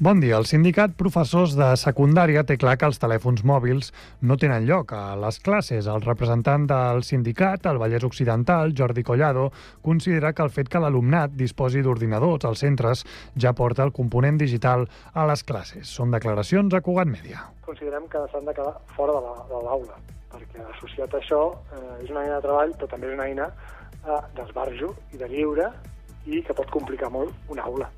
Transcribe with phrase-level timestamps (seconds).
[0.00, 0.36] Bon dia.
[0.38, 3.88] El sindicat professors de secundària té clar que els telèfons mòbils
[4.22, 5.88] no tenen lloc a les classes.
[5.90, 9.48] El representant del sindicat, el Vallès Occidental, Jordi Collado,
[9.82, 13.02] considera que el fet que l'alumnat disposi d'ordinadors als centres
[13.34, 15.90] ja porta el component digital a les classes.
[15.90, 17.48] Són declaracions a Cugat Mèdia.
[17.66, 19.18] Considerem que s'han de quedar fora
[19.50, 19.98] de l'aula,
[20.30, 21.40] perquè associat a això
[21.74, 25.32] eh, és una eina de treball, però també és una eina eh, d'esbarjo i de
[25.34, 25.72] lliure
[26.30, 27.90] i que pot complicar molt una aula.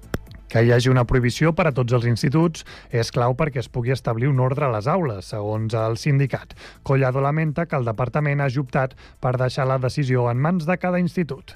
[0.51, 3.95] Que hi hagi una prohibició per a tots els instituts és clau perquè es pugui
[3.95, 6.57] establir un ordre a les aules, segons el sindicat.
[6.83, 10.99] Collado lamenta que el departament hagi optat per deixar la decisió en mans de cada
[10.99, 11.55] institut.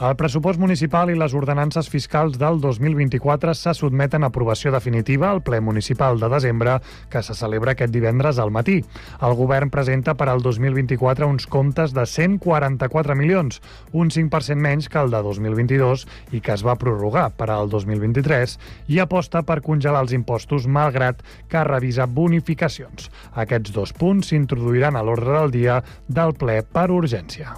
[0.00, 5.42] El pressupost municipal i les ordenances fiscals del 2024 se sotmeten a aprovació definitiva al
[5.44, 6.78] ple municipal de desembre
[7.12, 8.78] que se celebra aquest divendres al matí.
[9.20, 13.60] El govern presenta per al 2024 uns comptes de 144 milions,
[13.92, 18.56] un 5% menys que el de 2022 i que es va prorrogar per al 2023
[18.88, 21.20] i aposta per congelar els impostos malgrat
[21.52, 23.12] que revisa bonificacions.
[23.36, 27.52] Aquests dos punts s'introduiran a l'ordre del dia del ple per urgència.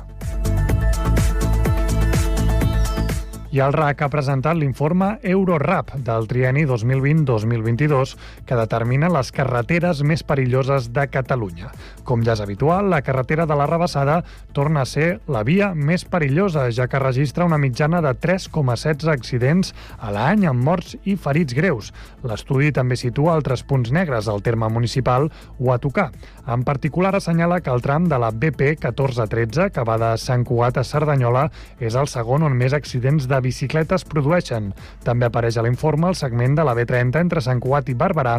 [3.53, 8.15] I el RAC ha presentat l'informe Eurorap del trieni 2020-2022
[8.49, 11.69] que determina les carreteres més perilloses de Catalunya.
[12.09, 14.23] Com ja és habitual, la carretera de la Rebassada
[14.57, 19.75] torna a ser la via més perillosa, ja que registra una mitjana de 3,16 accidents
[20.01, 21.93] a l'any amb morts i ferits greus.
[22.25, 25.29] L'estudi també situa altres punts negres al terme municipal
[25.61, 26.09] o a tocar.
[26.49, 30.81] En particular, assenyala que el tram de la BP 1413, que va de Sant Cugat
[30.81, 34.73] a Cerdanyola, és el segon on més accidents de bicicletes produeixen.
[35.05, 38.39] També apareix a l'informe el segment de la B30 entre Sant Cugat i Barberà,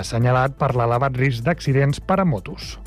[0.00, 2.78] assenyalat per l'elevat risc d'accidents per a motos.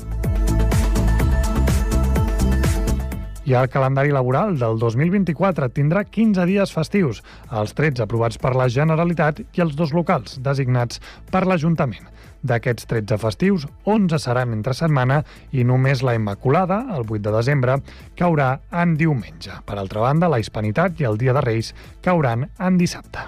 [3.48, 8.66] I el calendari laboral del 2024 tindrà 15 dies festius, els 13 aprovats per la
[8.68, 11.00] Generalitat i els dos locals, designats
[11.32, 12.10] per l'Ajuntament.
[12.42, 15.22] D'aquests 13 festius, 11 seran entre setmana
[15.52, 17.80] i només la Immaculada, el 8 de desembre,
[18.18, 19.58] caurà en diumenge.
[19.66, 23.26] Per altra banda, la Hispanitat i el Dia de Reis cauran en dissabte.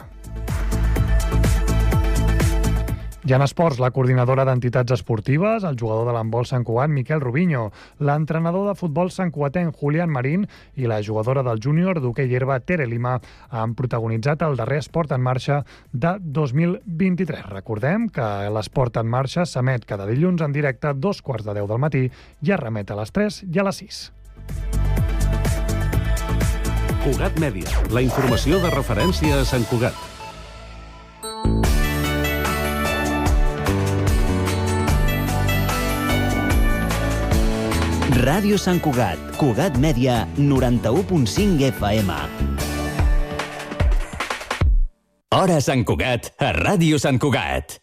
[3.28, 7.66] I en esports, la coordinadora d'entitats esportives, el jugador de l'handbol Sant Cugat, Miquel Rubinho,
[8.00, 10.46] l'entrenador de futbol Sant Cuatenc, Julián Marín,
[10.80, 13.18] i la jugadora del júnior d'hoquei herba, Tere Lima,
[13.50, 15.60] han protagonitzat el darrer Esport en Marxa
[15.92, 17.44] de 2023.
[17.52, 21.68] Recordem que l'Esport en Marxa s'emet cada dilluns en directe a dos quarts de deu
[21.68, 24.00] del matí i es remet a les 3 i a les 6.
[27.04, 30.08] Cugat Mèdia, la informació de referència a Sant Cugat.
[38.20, 42.10] Ràdio Sant Cugat, Cugat Mèdia, 91.5 FM.
[45.32, 47.78] Hora Sant Cugat, a Ràdio Sant Cugat.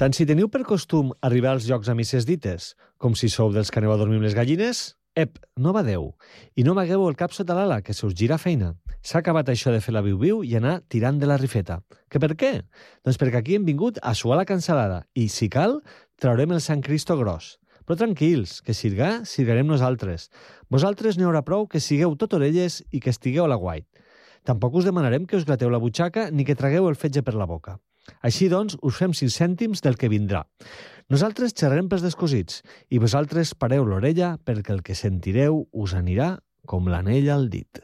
[0.00, 3.68] Tant si teniu per costum arribar als llocs a misses dites, com si sou dels
[3.68, 4.82] que aneu a dormir amb les gallines,
[5.12, 6.14] ep, no badeu.
[6.56, 8.72] I no magueu el cap sota l'ala, que se us gira feina.
[9.04, 11.82] S'ha acabat això de fer la viu-viu i anar tirant de la rifeta.
[12.08, 12.62] Que per què?
[13.04, 15.82] Doncs perquè aquí hem vingut a suar la cancel·lada i, si cal,
[16.16, 17.58] traurem el Sant Cristo gros.
[17.90, 20.28] Però tranquils, que sirgar, sirgarem nosaltres.
[20.70, 23.82] Vosaltres n'hi haurà prou que sigueu tot orelles i que estigueu a la guai.
[24.46, 27.50] Tampoc us demanarem que us grateu la butxaca ni que tragueu el fetge per la
[27.50, 27.80] boca.
[28.22, 30.44] Així doncs, us fem 5 cèntims del que vindrà.
[31.10, 32.62] Nosaltres xerrem pels descosits
[32.94, 36.36] i vosaltres pareu l'orella perquè el que sentireu us anirà
[36.70, 37.82] com l'anell al dit.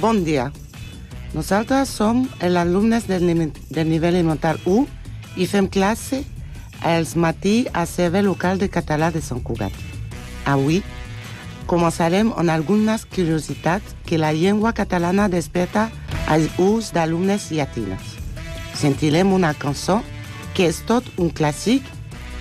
[0.00, 0.46] Bon dia.
[1.36, 3.26] Nosaltres som els alumnes del,
[3.68, 4.86] del nivell elemental 1
[5.36, 6.22] i fem classe
[6.88, 9.74] els matí a servei local de català de Sant Cugat.
[10.48, 10.78] Avui
[11.68, 15.90] començarem amb algunes curiositats que la llengua catalana desperta
[16.32, 18.16] als ús d'alumnes llatines.
[18.72, 19.98] Sentirem una cançó
[20.56, 21.84] que és tot un clàssic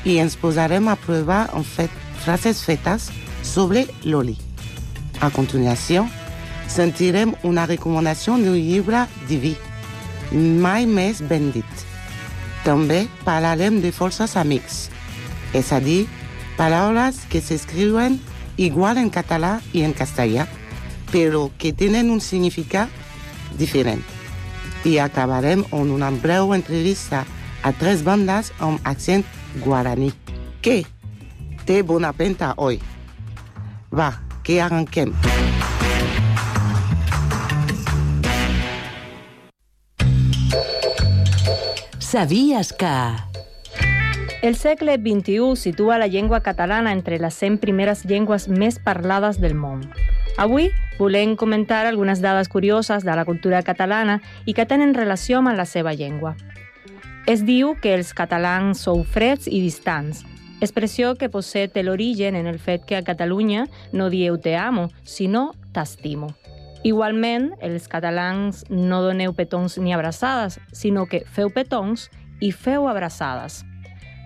[0.08, 1.92] i ens posarem a provar en fet
[2.24, 3.12] frases fetes
[3.44, 4.38] sobre l'oli.
[5.20, 6.08] A continuació,
[6.70, 9.56] sentirem una recomanació d'un llibre diví,
[10.32, 11.86] mai més ben dit.
[12.64, 14.88] També parlarem de forces amics,
[15.58, 16.06] és a dir,
[16.60, 18.20] paraules que s'escriuen
[18.60, 20.46] igual en català i en castellà,
[21.10, 22.90] però que tenen un significat
[23.58, 24.04] diferent.
[24.86, 27.26] I acabarem amb una breu entrevista
[27.64, 29.26] a tres bandes amb accent
[29.64, 30.14] guaraní.
[30.62, 30.84] Què?
[31.66, 32.80] Té bona penta, oi?
[33.92, 34.14] Va,
[34.44, 35.16] que arrenquem.
[42.10, 42.88] Sabies que...
[44.42, 49.54] El segle XXI situa la llengua catalana entre les 100 primeres llengües més parlades del
[49.54, 49.84] món.
[50.42, 55.54] Avui volem comentar algunes dades curioses de la cultura catalana i que tenen relació amb
[55.54, 56.34] la seva llengua.
[57.30, 60.26] Es diu que els catalans sou freds i distants,
[60.66, 64.90] expressió que potser té l'origen en el fet que a Catalunya no dieu te amo,
[65.06, 66.34] sinó t'estimo.
[66.84, 72.08] Igualment, els catalans no doneu petons ni abraçades, sinó que feu petons
[72.40, 73.66] i feu abraçades.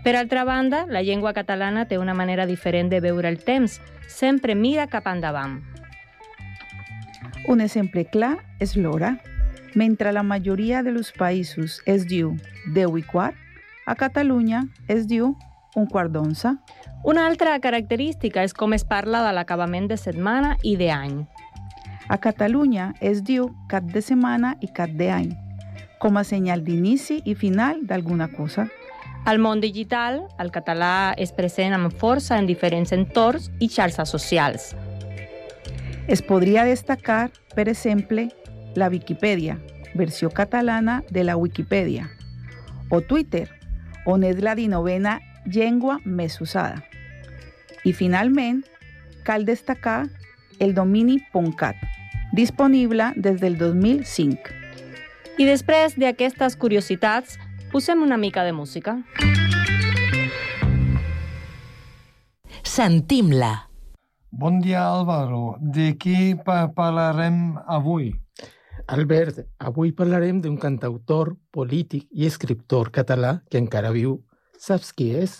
[0.03, 3.79] Per altra banda, la llengua catalana té una manera diferent de veure el temps.
[4.07, 5.61] Sempre mira cap endavant.
[7.47, 9.17] Un exemple clar és l'hora.
[9.73, 12.35] Mentre la majoria dels països es diu
[12.75, 13.39] 10 i quart,
[13.87, 15.33] a Catalunya es diu
[15.75, 16.53] un quart d'onze.
[17.03, 21.23] Una altra característica és com es parla de l'acabament de setmana i d'any.
[22.13, 25.31] A Catalunya es diu cap de setmana i cap d'any,
[25.97, 28.67] com a senyal d'inici i final d'alguna cosa.
[29.25, 34.67] Al món digital, el català és present amb força en diferents entorns i xarxes socials.
[36.05, 38.27] Es podria destacar, per exemple,
[38.77, 39.57] la Viquipèdia,
[39.95, 42.11] versió catalana de la Wikipedia,
[42.93, 43.47] o Twitter,
[44.05, 45.17] on és la dinovena
[45.49, 46.85] llengua més usada.
[47.81, 48.61] I finalment,
[49.25, 50.03] cal destacar
[50.59, 51.17] el domini
[51.57, 51.75] .cat,
[52.33, 54.59] disponible des del 2005.
[55.37, 57.39] I després d'aquestes curiositats,
[57.73, 58.99] Posem una mica de música.
[62.61, 63.67] Sentim-la.
[64.29, 65.55] Bon dia, Álvaro.
[65.57, 68.11] De qui pa parlarem avui?
[68.93, 74.19] Albert, avui parlarem d'un cantautor, polític i escriptor català que encara viu.
[74.61, 75.39] Saps qui és?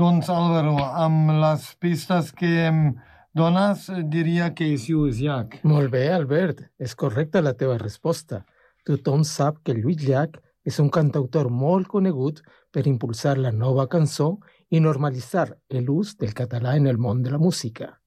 [0.00, 2.86] Doncs, Álvaro, amb les pistes que em
[3.34, 5.58] dones, diria que és Lluís Llach.
[5.66, 6.62] Molt bé, Albert.
[6.78, 8.44] És correcta la teva resposta.
[8.86, 12.40] Tothom sap que Lluís Llach és un cantautor molt conegut
[12.72, 14.38] per impulsar la nova cançó
[14.70, 15.48] i normalitzar
[15.80, 18.00] l'ús del català en el món de la música.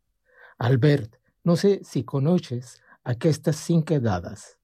[0.58, 1.16] Albert,
[1.46, 4.58] no sé si coneixes aquestes cinc dades.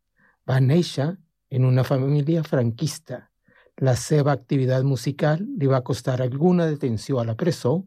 [0.49, 1.13] Va néixer
[1.49, 3.29] en una família franquista.
[3.77, 7.83] La seva activitat musical li va costar alguna detenció a la presó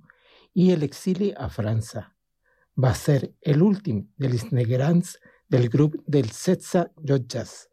[0.55, 2.16] i l'exili a França.
[2.77, 3.21] Va ser
[3.57, 5.17] l'últim dels negrans
[5.49, 7.69] del grup dels 16 llotges.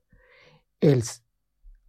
[0.79, 1.19] Els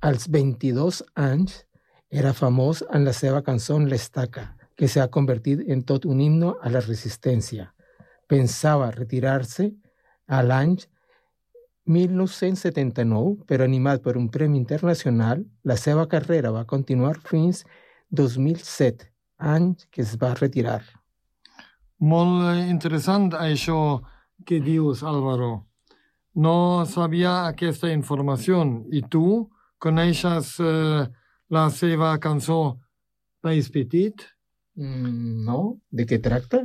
[0.00, 1.62] als 22 anys
[2.11, 6.70] era famós en la seva cançó L'Estaca, que s'ha convertit en tot un himno a
[6.70, 7.70] la resistència.
[8.28, 9.70] Pensava retirar-se
[10.26, 10.76] a l'any
[11.87, 17.64] 1979, però animat per un premi internacional, la seva carrera va continuar fins
[18.11, 20.82] 2007, any que es va retirar.
[22.05, 24.03] Molt interessant això
[24.45, 25.65] que dius, Álvaro.
[26.35, 28.61] No sabia aquesta informació.
[28.93, 29.49] I tu?
[29.81, 31.06] Coneixes uh,
[31.49, 32.77] la seva cançó
[33.45, 34.27] País Petit?
[34.77, 36.65] Mm, no, de què tracta?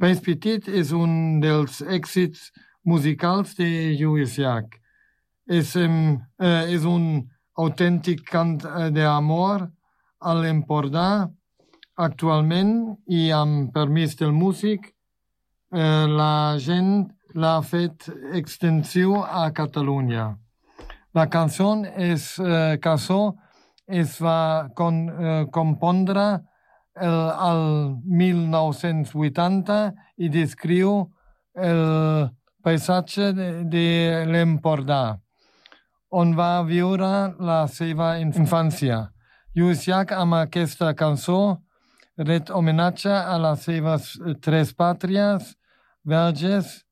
[0.00, 2.50] País Petit és un dels èxits
[2.82, 3.68] musicals de
[4.00, 4.74] Lluís Llach.
[5.46, 6.18] És, uh,
[6.66, 7.28] és un
[7.60, 9.68] autèntic cant uh, d'amor
[10.18, 11.28] a l'Empordà
[11.96, 14.90] actualment i amb permís del músic
[15.74, 18.08] uh, la gent l'ha fet
[18.38, 20.34] extensiu a Catalunya.
[21.14, 23.36] La cançó és, eh, cançó
[23.86, 26.42] es va con, eh, compondre
[26.96, 27.18] el,
[27.50, 31.10] el 1980 i descriu
[31.54, 32.30] el
[32.62, 35.18] paisatge de, de l'Empordà,
[36.10, 39.10] on va viure la seva infància.
[39.54, 41.60] Lluís Llach, amb aquesta cançó,
[42.18, 45.54] ret homenatge a les seves tres pàtries,
[46.04, 46.84] Verges,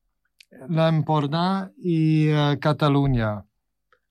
[0.69, 3.43] l'Empordà i uh, Catalunya.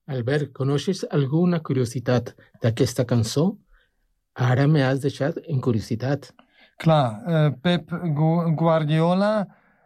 [0.07, 3.53] Albert, coneixes alguna curiositat d'aquesta cançó?
[4.35, 6.31] Ara m'has deixat en curiositat.
[6.81, 7.91] Clar, eh, Pep
[8.57, 9.45] Guardiola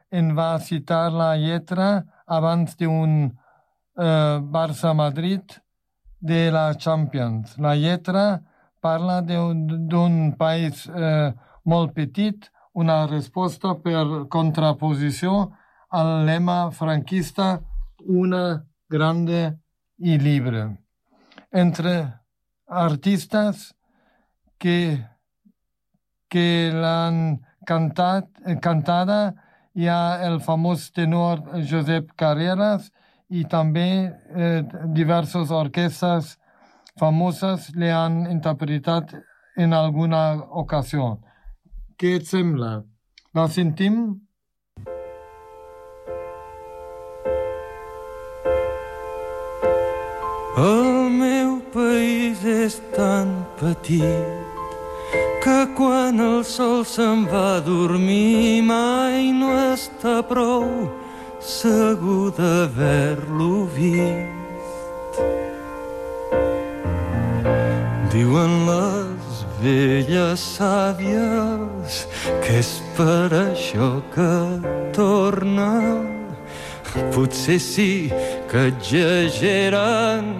[0.09, 5.59] en va citar la lletra abans d'un eh, Barça-Madrid
[6.19, 7.57] de la Champions.
[7.59, 8.41] La lletra
[8.81, 11.33] parla d'un país eh,
[11.65, 15.51] molt petit, una resposta per contraposició
[15.89, 17.61] al lema franquista
[18.05, 19.57] una grande
[19.97, 20.77] y libre.
[21.51, 22.13] Entre
[22.67, 23.75] artistas
[24.57, 25.05] que,
[26.29, 28.29] que la han cantat,
[28.61, 29.35] cantada
[29.77, 32.91] hi ha el famós tenor Josep Carreras
[33.29, 34.63] i també eh,
[34.95, 36.37] diverses orquestes
[36.97, 39.07] famosas le han interpretado
[39.55, 41.21] en alguna ocasión.
[41.97, 42.83] ¿Qué sembla?
[43.33, 44.21] ¿La sentim?
[50.57, 54.47] El meu país és tan petit
[55.43, 60.65] que quan el sol se'n va a dormir mai no està prou
[61.39, 64.37] segur d'haver-lo vist.
[68.17, 71.97] Diuen les velles sàvies
[72.41, 74.31] que és per això que
[74.95, 75.67] torna.
[77.13, 78.09] Potser sí
[78.49, 80.33] que exageren,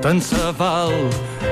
[0.00, 0.96] tant se val,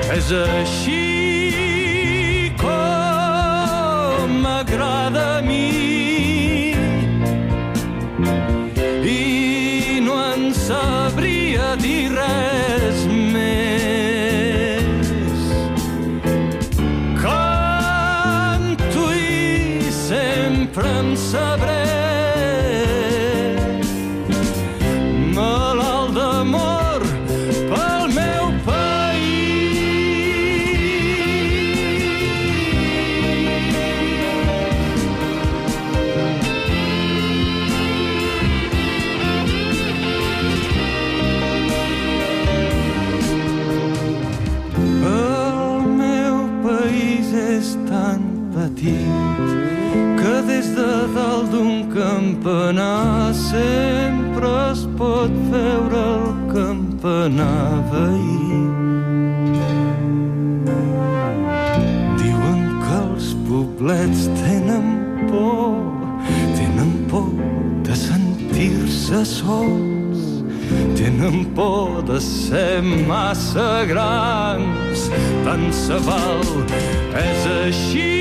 [0.09, 6.73] és així com m'agrada a mi.
[9.05, 12.58] I no en sabria dir res
[57.29, 58.67] anava ahir.
[62.19, 64.87] Diuen que els poblets tenen
[65.29, 65.77] por,
[66.57, 67.29] tenen por
[67.87, 70.43] de sentir-se sols,
[70.99, 75.09] tenen por de ser massa grans,
[75.45, 76.47] tant se val,
[77.25, 78.18] és així.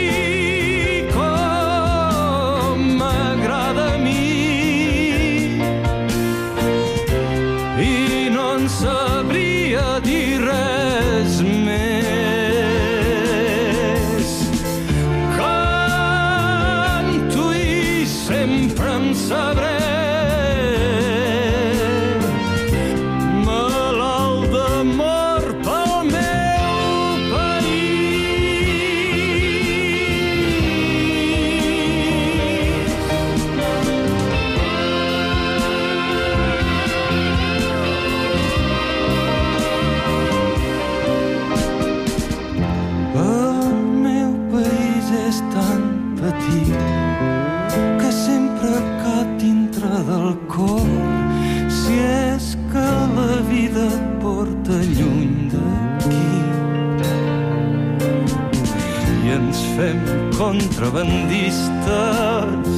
[60.38, 62.70] contrabandistes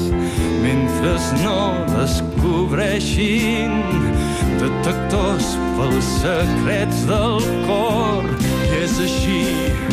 [0.62, 1.12] mentre
[1.44, 1.60] no
[1.92, 3.72] descobreixin
[4.60, 7.38] detectors pels secrets del
[7.68, 8.24] cor.
[8.64, 9.89] I és així.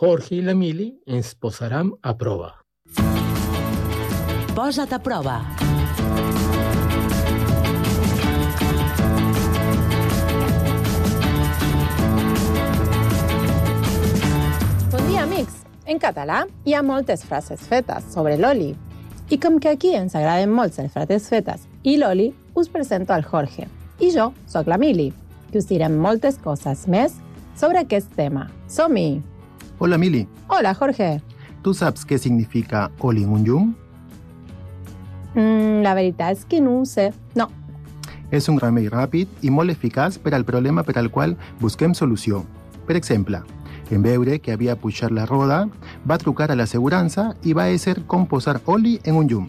[0.00, 2.54] Jorge i l'Emili ens posaran a prova.
[4.56, 5.34] Posa't a prova.
[14.88, 15.60] Bon dia, amics.
[15.84, 18.72] En català hi ha moltes frases fetes sobre l'oli.
[19.28, 23.28] I com que aquí ens agraden molt les frases fetes i l'oli, us presento al
[23.28, 23.68] Jorge.
[24.00, 25.10] I jo sóc la Mili,
[25.52, 27.20] que us direm moltes coses més
[27.52, 28.48] sobre aquest tema.
[28.64, 29.29] Som-hi!
[29.82, 30.28] Hola, Mili.
[30.48, 31.22] Hola, Jorge.
[31.62, 33.74] ¿Tú sabes qué significa All in un Yum?
[35.34, 37.14] Mm, la veritat és que no ho sé.
[37.34, 37.46] No.
[38.30, 41.32] És un remei ràpid i molt eficaç per al problema per al qual
[41.62, 42.42] busquem solució.
[42.84, 43.40] Per exemple,
[43.88, 45.62] en veure que havia pujat la roda,
[46.04, 49.48] va trucar a l'assegurança i va ésser com posar oli en un llum.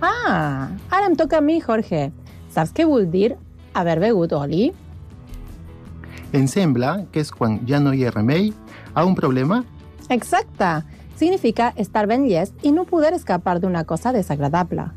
[0.00, 2.08] Ah, ara em toca a mi, Jorge.
[2.48, 3.36] Saps què vol dir
[3.74, 4.72] haver begut oli?
[6.32, 8.54] Em sembla que és quan ja no hi ha remei
[8.94, 9.64] a un problema.
[10.08, 10.84] Exacte.
[11.16, 14.90] Significa estar ben i no poder escapar d'una cosa desagradable.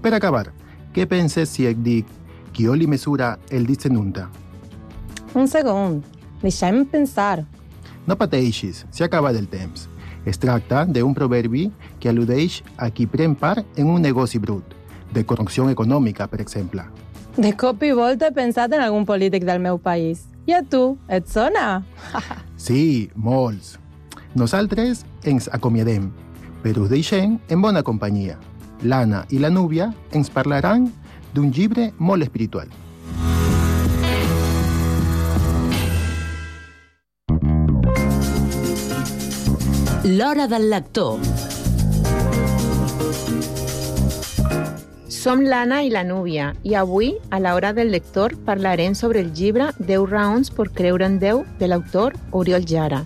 [0.00, 0.52] Per acabar,
[0.94, 2.06] què penses si et dic
[2.52, 4.28] qui oli mesura el dit se nunta?
[5.34, 6.02] Un segon.
[6.42, 7.44] Deixa'm pensar.
[8.06, 9.88] No pateixis, s'ha acabat el temps.
[10.24, 11.68] Es tracta d'un proverbi
[12.00, 14.64] que al·ludeix a qui pren part en un negoci brut,
[15.12, 16.84] de corrupció econòmica, per exemple.
[17.36, 20.24] De cop i volta he pensat en algun polític del meu país.
[20.48, 21.82] I a tu, et sona?
[22.58, 23.76] Sí, molts.
[24.34, 26.08] Nosaltres ens acomiadem,
[26.64, 28.38] però us deixem en bona companyia.
[28.82, 30.88] L'Anna i la Núvia ens parlaran
[31.36, 32.72] d'un llibre molt espiritual.
[40.08, 41.47] L'Hora del Lector.
[45.18, 49.72] Som l'Anna i la Núvia i avui, a l'Hora del Lector, parlarem sobre el llibre
[49.80, 53.00] 10 raons per creure en Déu de l'autor Oriol Jara.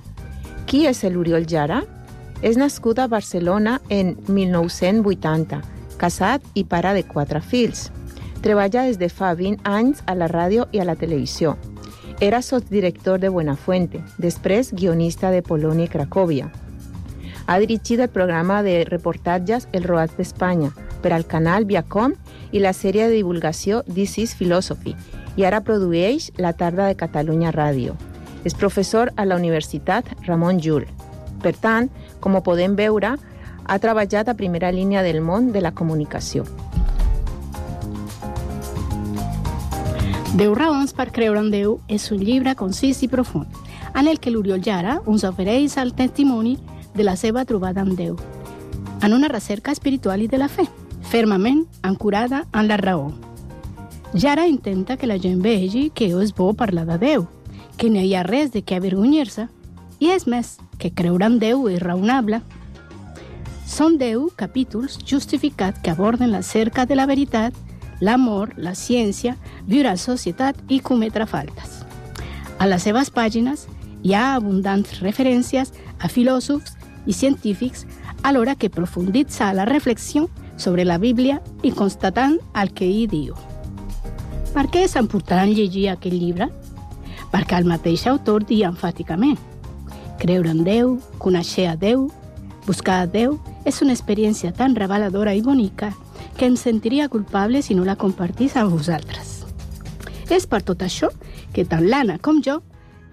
[0.69, 1.79] Qui és l'Oriol Jara?
[2.43, 5.63] És nascut a Barcelona en 1980,
[5.97, 7.87] casat i pare de quatre fills.
[8.45, 11.57] Treballa des de fa 20 anys a la ràdio i a la televisió.
[12.21, 16.53] Era sotsdirector de Buenafuente, després guionista de Polònia i Cracòvia.
[17.47, 22.15] Ha dirigit el programa de reportatges El Roat d'Espanya per al canal Viacom
[22.53, 24.95] i la sèrie de divulgació This is Philosophy
[25.37, 27.97] i ara produeix La tarda de Catalunya Ràdio.
[28.45, 30.87] És professor a la Universitat Ramon Llull.
[31.43, 31.89] Per tant,
[32.21, 33.17] com ho podem veure,
[33.65, 36.45] ha treballat a primera línia del món de la comunicació.
[40.33, 43.49] Deu raons per creure en Déu és un llibre concís i profund,
[43.93, 46.57] en el que l'Oriol Jara ens ofereix el testimoni
[46.95, 48.17] de la seva trobada amb Déu,
[49.03, 50.65] en una recerca espiritual i de la fe,
[51.13, 53.13] fermament ancorada en la raó.
[54.15, 57.27] Jara intenta que la gent vegi que és bo parlar de Déu,
[57.77, 59.45] que no hi ha res de què avergonyir-se,
[60.01, 62.41] i és més, que creure en Déu és raonable.
[63.69, 67.53] Són deu capítols justificats que aborden la cerca de la veritat,
[68.01, 69.37] l'amor, la ciència,
[69.69, 71.83] viure a societat i cometre faltes.
[72.57, 73.69] A les seves pàgines
[74.01, 77.85] hi ha abundants referències a filòsofs i científics
[78.23, 80.31] alhora que profunditza la reflexió
[80.63, 83.35] sobre la Bíblia i constatant el que hi diu.
[84.55, 84.97] Per què és
[85.51, 86.49] llegir aquest llibre?
[87.33, 89.41] Perquè el mateix autor dia enfàticament
[90.23, 92.07] creure en Déu, conèixer a Déu,
[92.63, 95.91] buscar a Déu és una experiència tan reveladora i bonica
[96.39, 99.43] que em sentiria culpable si no la compartís amb vosaltres.
[100.31, 101.11] És per tot això
[101.53, 102.61] que tant l'Anna com jo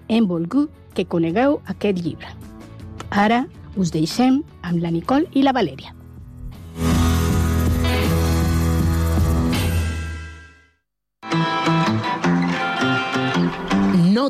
[0.08, 2.30] hem volgut que conegueu aquest llibre.
[3.10, 5.99] Ara us deixem amb la Nicole i la Valèria.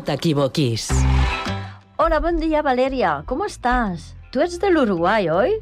[0.10, 0.90] T'equivoquis.
[2.02, 3.20] Hola, bon dia, Valèria.
[3.30, 4.16] Com estàs?
[4.34, 5.54] Tu ets de l'Uruguai, oi?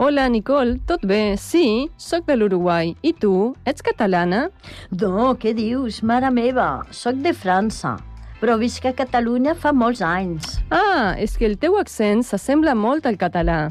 [0.00, 0.78] Hola, Nicole.
[0.88, 1.36] Tot bé?
[1.36, 2.94] Sí, sóc de l'Uruguai.
[3.04, 3.52] I tu?
[3.68, 4.48] Ets catalana?
[4.96, 6.00] No, què dius?
[6.02, 7.98] Mare meva, sóc de França
[8.44, 10.58] però visc a Catalunya fa molts anys.
[10.68, 13.70] Ah, és que el teu accent s'assembla molt al català.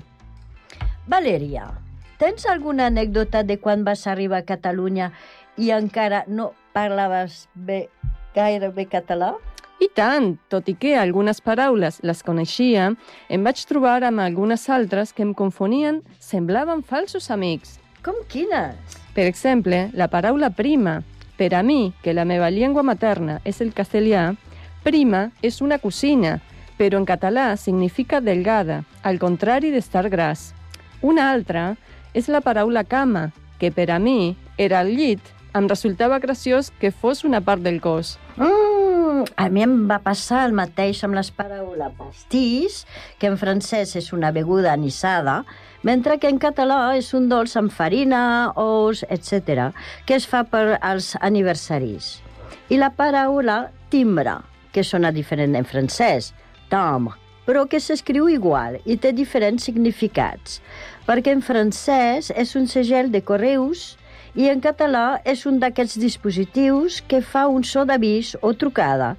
[1.05, 1.67] Valèria,
[2.17, 5.11] tens alguna anècdota de quan vas arribar a Catalunya
[5.61, 7.83] i encara no parlaves bé,
[8.33, 9.35] gaire bé català?
[9.83, 12.93] I tant, tot i que algunes paraules les coneixia,
[13.27, 17.79] em vaig trobar amb algunes altres que em confonien, semblaven falsos amics.
[18.05, 18.95] Com quines?
[19.15, 21.01] Per exemple, la paraula prima.
[21.35, 24.31] Per a mi, que la meva llengua materna és el castellà,
[24.83, 26.41] Prima és una cosina,
[26.75, 30.51] però en català significa delgada, al contrari d'estar gras.
[31.01, 31.77] Una altra
[32.13, 35.23] és la paraula cama, que per a mi era el llit,
[35.55, 38.17] em resultava graciós que fos una part del cos.
[38.35, 38.72] Mm,
[39.35, 42.83] a mi em va passar el mateix amb les paraules pastís,
[43.19, 45.41] que en francès és una beguda anissada,
[45.83, 49.71] mentre que en català és un dolç amb farina, ous, etc.,
[50.07, 52.19] que es fa per als aniversaris.
[52.69, 54.39] I la paraula timbre,
[54.73, 56.31] que sona diferent en francès,
[56.71, 57.13] timbre,
[57.45, 60.61] però que s'escriu igual i té diferents significats,
[61.07, 63.93] perquè en francès és un segell de correus
[64.35, 69.13] i en català és un d'aquests dispositius que fa un so d'avís o trucada.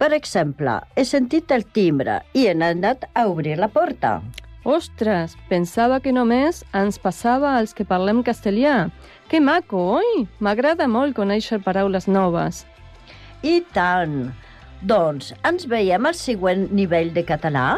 [0.00, 4.18] Per exemple, he sentit el timbre i he anat a obrir la porta.
[4.64, 8.90] Ostres, pensava que només ens passava als que parlem castellà.
[9.30, 10.26] Que maco, oi?
[10.40, 12.66] M'agrada molt conèixer paraules noves.
[13.42, 14.34] I tant!
[14.80, 17.76] Doncs ens veiem al següent nivell de català?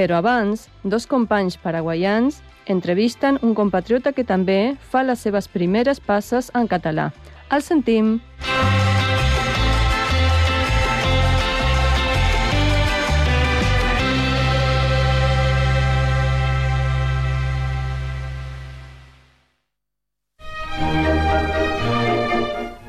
[0.00, 2.38] Però abans, dos companys paraguaians
[2.72, 7.10] entrevisten un compatriota que també fa les seves primeres passes en català.
[7.52, 8.16] El sentim.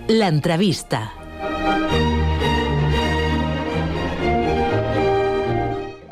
[0.08, 1.21] L'entrevista.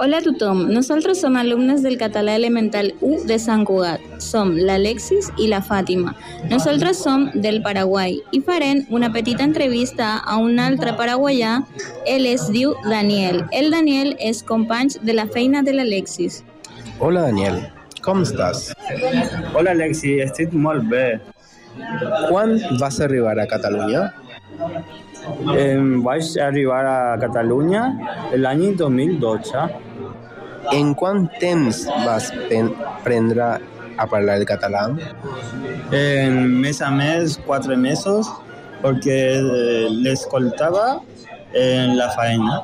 [0.02, 4.00] Hola a tothom, nosaltres som alumnes del català elemental 1 de Sant Cugat.
[4.24, 6.14] Som l'Alexis i la Fàtima.
[6.48, 11.58] Nosaltres som del Paraguai i farem una petita entrevista a un altre paraguaià.
[12.08, 13.42] Ell es diu Daniel.
[13.52, 16.46] El Daniel és company de la feina de l'Alexis.
[17.04, 17.60] Hola Daniel,
[18.00, 18.70] com estàs?
[19.52, 21.20] Hola Alexi, estic molt bé.
[22.30, 24.08] Quan vas arribar a Catalunya?
[25.60, 25.76] Eh,
[26.08, 27.84] vaig arribar a Catalunya
[28.40, 29.89] l'any 2012.
[30.74, 32.30] En quant temps vas
[33.04, 33.48] prendre
[33.98, 34.86] a parlar el català?
[35.96, 38.30] En més a més, quatre mesos,
[38.84, 39.20] perquè
[40.04, 41.00] l'escoltava
[41.58, 42.60] en la feina.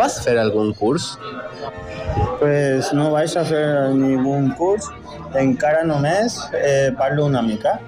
[0.00, 1.14] Vas fer algun curs?
[2.40, 3.64] Pues no vaig a fer
[3.96, 4.90] ningun curs,
[5.38, 7.78] encara només eh, parlo una mica.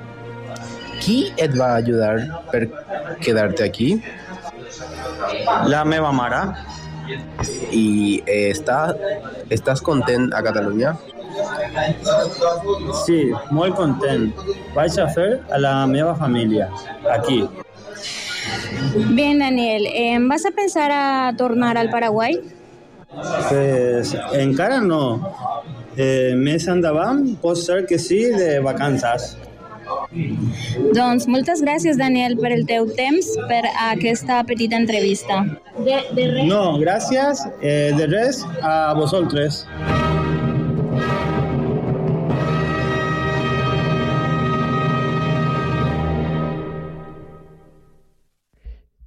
[1.03, 2.15] Qui et va ajudar
[2.53, 2.67] per
[3.23, 3.91] quedar-te aquí?
[5.69, 6.43] La meva mare.
[7.73, 10.97] I eh, estàs content a Catalunya?
[13.05, 13.21] Sí,
[13.55, 14.31] molt content.
[14.75, 16.69] Vaig a fer a la meva família,
[17.13, 17.43] aquí.
[19.15, 22.41] Bien, Daniel, eh, ¿vas a pensar a tornar al Paraguai?
[23.49, 25.33] Pues encara no.
[25.99, 29.33] Eh, més endavant pot ser que sí de vacances.
[30.97, 35.43] Doncs moltes gràcies, Daniel, per el teu temps, per aquesta petita entrevista.
[35.79, 36.45] De, de res.
[36.49, 37.45] No, gràcies.
[37.61, 39.65] Eh, de res a vosaltres.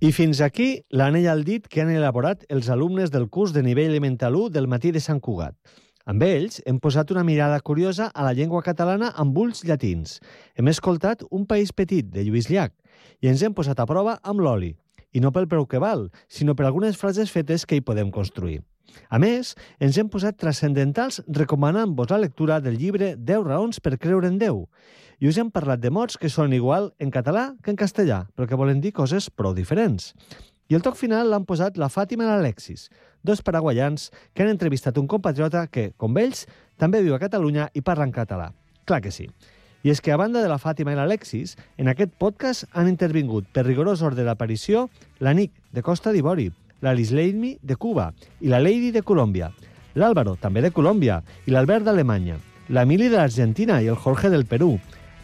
[0.02, 3.91] I fins aquí l'anell al dit que han elaborat els alumnes del curs de nivell
[3.91, 5.54] elemental 1 del matí de Sant Cugat.
[6.12, 10.17] Amb ells hem posat una mirada curiosa a la llengua catalana amb ulls llatins.
[10.60, 12.74] Hem escoltat Un país petit, de Lluís Llach,
[13.24, 14.74] i ens hem posat a prova amb l'oli.
[15.15, 18.60] I no pel preu que val, sinó per algunes frases fetes que hi podem construir.
[19.08, 24.28] A més, ens hem posat transcendentals recomanant-vos la lectura del llibre 10 raons per creure
[24.28, 24.65] en Déu.
[25.24, 28.50] I us hem parlat de mots que són igual en català que en castellà, però
[28.50, 30.12] que volen dir coses prou diferents.
[30.72, 32.86] I el toc final l'han posat la Fàtima i l'Alexis,
[33.28, 36.46] dos paraguaians que han entrevistat un compatriota que, com ells,
[36.80, 38.54] també viu a Catalunya i parla en català.
[38.88, 39.28] Clar que sí.
[39.84, 43.52] I és que, a banda de la Fàtima i l'Alexis, en aquest podcast han intervingut
[43.52, 44.86] per rigorós ordre d'aparició
[45.20, 46.48] la Nick, de Costa d'Ivori,
[46.80, 48.08] la Lisleimi, de Cuba,
[48.40, 49.52] i la Lady, de Colòmbia,
[50.00, 52.40] l'Àlvaro, també de Colòmbia, i l'Albert d'Alemanya,
[52.72, 54.78] l'Emili de l'Argentina i el Jorge del Perú,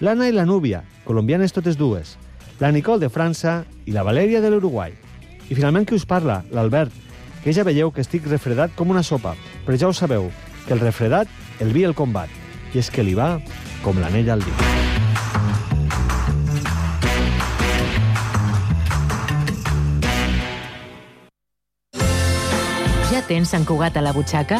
[0.03, 2.17] l'Anna i la Núbia, colombianes totes dues,
[2.59, 5.06] la Nicole de França i la Valèria de l'Uruguai.
[5.47, 6.41] I finalment qui us parla?
[6.51, 6.91] L'Albert,
[7.43, 9.31] que ja veieu que estic refredat com una sopa,
[9.63, 10.27] però ja ho sabeu,
[10.65, 11.31] que el refredat
[11.63, 12.27] el vi el combat,
[12.73, 13.37] i és que li va
[13.83, 14.65] com l'anell al dit.
[23.07, 24.59] Ja tens Sant Cugat a la butxaca?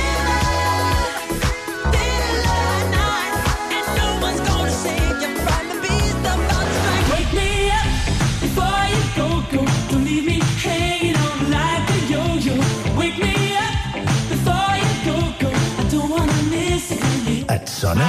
[17.81, 18.05] sona?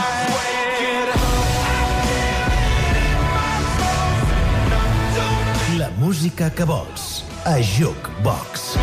[5.78, 8.76] La música que vols a Jukebox.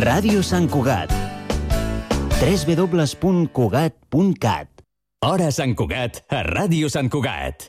[0.00, 1.10] Ràdio Sant Cugat
[2.38, 4.70] www.cugat.cat
[5.26, 7.68] Hora Sant Cugat a Ràdio Sant Cugat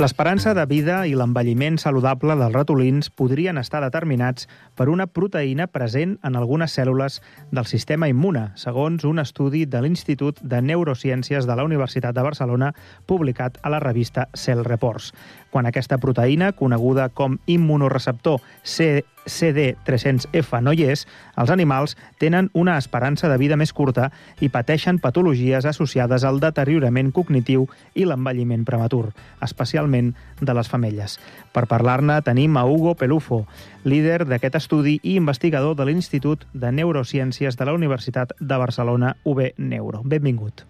[0.00, 6.14] L'esperança de vida i l'envelliment saludable dels ratolins podrien estar determinats per una proteïna present
[6.24, 7.18] en algunes cèl·lules
[7.52, 12.72] del sistema immune, segons un estudi de l'Institut de Neurociències de la Universitat de Barcelona
[13.04, 15.12] publicat a la revista Cell Reports.
[15.52, 21.06] Quan aquesta proteïna, coneguda com immunoreceptor C CD300F no hi és,
[21.40, 27.12] els animals tenen una esperança de vida més curta i pateixen patologies associades al deteriorament
[27.12, 29.10] cognitiu i l'envelliment prematur,
[29.42, 31.18] especialment de les femelles.
[31.52, 33.44] Per parlar-ne tenim a Hugo Pelufo,
[33.84, 39.52] líder d'aquest estudi i investigador de l'Institut de Neurociències de la Universitat de Barcelona, UB
[39.58, 40.02] Neuro.
[40.04, 40.64] Benvingut.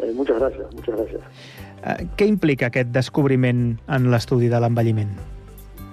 [0.00, 1.20] Eh, muchas gracias, muchas gracias.
[1.84, 5.12] Eh, què implica aquest descobriment en l'estudi de l'envelliment?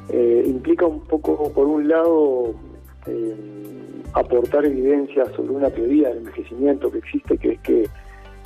[0.09, 2.53] Eh, implica un poco, por un lado,
[3.05, 3.35] eh,
[4.13, 7.89] aportar evidencia sobre una teoría del envejecimiento que existe, que es que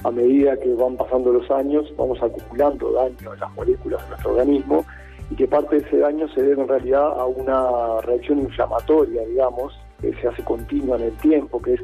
[0.04, 4.32] a medida que van pasando los años vamos acumulando daño en las moléculas de nuestro
[4.32, 4.86] organismo
[5.30, 9.74] y que parte de ese daño se debe en realidad a una reacción inflamatoria, digamos,
[10.02, 11.82] que se hace continua en el tiempo, que es,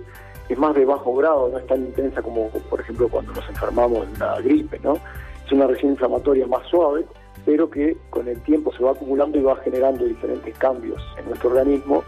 [0.49, 4.07] es más de bajo grado, no es tan intensa como, por ejemplo, cuando nos enfermamos
[4.07, 4.97] de una gripe, ¿no?
[5.45, 7.05] Es una reacción inflamatoria más suave,
[7.45, 11.49] pero que con el tiempo se va acumulando y va generando diferentes cambios en nuestro
[11.49, 12.03] organismo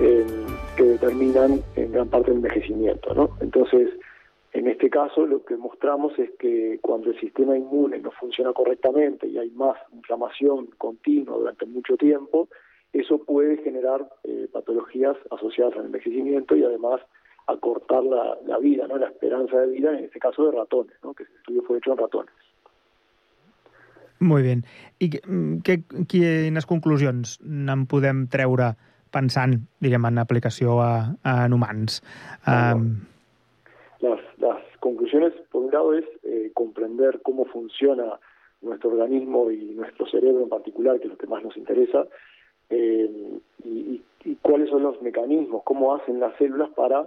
[0.00, 0.26] eh,
[0.76, 3.12] que determinan en gran parte el envejecimiento.
[3.14, 3.30] ¿no?
[3.40, 3.90] Entonces,
[4.52, 9.26] en este caso lo que mostramos es que cuando el sistema inmune no funciona correctamente
[9.26, 12.48] y hay más inflamación continua durante mucho tiempo,
[12.92, 17.00] eso puede generar eh, patologías asociadas al envejecimiento y además
[17.46, 18.96] acortar la, la vida, ¿no?
[18.96, 21.14] la esperanza de vida, en este caso de ratones, ¿no?
[21.14, 22.32] que el estudio fue hecho en ratones.
[24.20, 24.56] Molt bé.
[25.00, 28.74] I mm, que, quines conclusions en podem treure
[29.10, 30.92] pensant, diguem, en aplicació a,
[31.24, 32.02] a en humans?
[32.46, 32.90] Um...
[34.00, 38.18] Las, las conclusiones, por un lado, es eh, comprender cómo funciona
[38.62, 42.06] nuestro organismo y nuestro cerebro en particular, que es lo que más nos interesa,
[42.68, 47.04] eh, y, y, cuáles son los mecanismos, cómo hacen las células para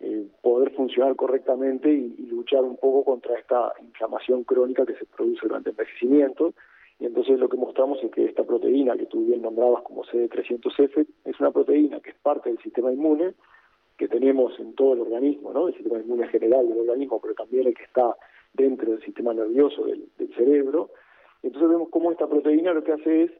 [0.00, 5.06] eh, poder funcionar correctamente y, y, luchar un poco contra esta inflamación crónica que se
[5.06, 6.54] produce durante el envejecimiento.
[7.00, 11.06] Y entonces lo que mostramos es que esta proteína que tú bien nombrabas como CD300F
[11.24, 13.34] es una proteína que es parte del sistema inmune
[13.96, 15.66] que tenemos en todo el organismo, ¿no?
[15.66, 18.16] el sistema inmune general del organismo, pero también el que está
[18.54, 20.90] dentro del sistema nervioso del, del cerebro.
[21.42, 23.32] Entonces vemos cómo esta proteína lo que hace es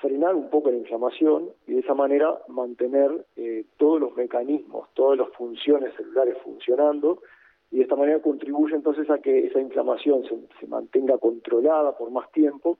[0.00, 5.18] frenar un poco la inflamación y de esa manera mantener eh, todos los mecanismos, todas
[5.18, 7.22] las funciones celulares funcionando
[7.70, 10.24] y de esta manera contribuye entonces a que esa inflamación
[10.60, 12.78] se, mantenga controlada por más tiempo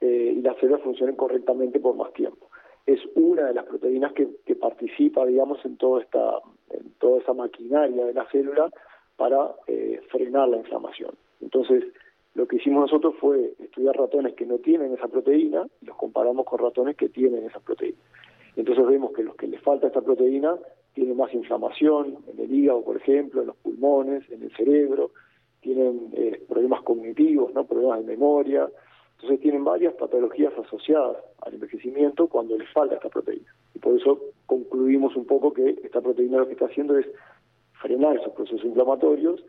[0.00, 2.48] eh, y las células funcionen correctamente por más tiempo.
[2.86, 6.40] Es una de las proteínas que, que participa, digamos, en toda esta,
[6.70, 8.70] en toda esa maquinaria de la célula
[9.16, 11.14] para eh, frenar la inflamación.
[11.40, 11.84] Entonces,
[12.36, 16.44] lo que hicimos nosotros fue estudiar ratones que no tienen esa proteína y los comparamos
[16.44, 17.96] con ratones que tienen esa proteína.
[18.56, 20.54] Entonces vemos que los que les falta esta proteína
[20.92, 25.12] tienen más inflamación en el hígado, por ejemplo, en los pulmones, en el cerebro,
[25.60, 28.68] tienen eh, problemas cognitivos, no problemas de memoria,
[29.12, 33.50] entonces tienen varias patologías asociadas al envejecimiento cuando les falta esta proteína.
[33.74, 37.06] Y por eso concluimos un poco que esta proteína lo que está haciendo es
[37.80, 39.42] frenar esos procesos inflamatorios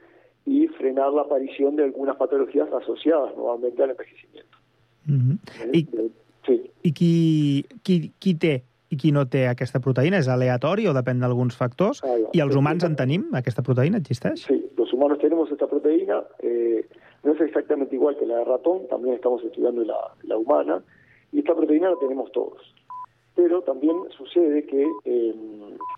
[0.48, 4.58] y frenar la aparición de algunas patologías asociadas nuevamente al envejecimiento.
[5.06, 5.38] Mm -hmm.
[5.74, 5.88] I,
[6.46, 6.72] sí.
[6.84, 10.22] i qui, qui, qui té i qui no té aquesta proteïna?
[10.24, 12.00] És aleatori o depèn d'alguns factors?
[12.04, 13.26] Ah, I els humans en tenim?
[13.36, 14.46] Aquesta proteïna existeix?
[14.48, 16.24] Sí, los humanos tenemos esta proteína.
[16.40, 16.86] Eh,
[17.24, 20.82] no es exactamente igual que la de ratón, también estamos estudiando la, la humana,
[21.34, 22.62] y esta proteína la tenemos todos.
[23.38, 25.36] Pero también sucede que eh,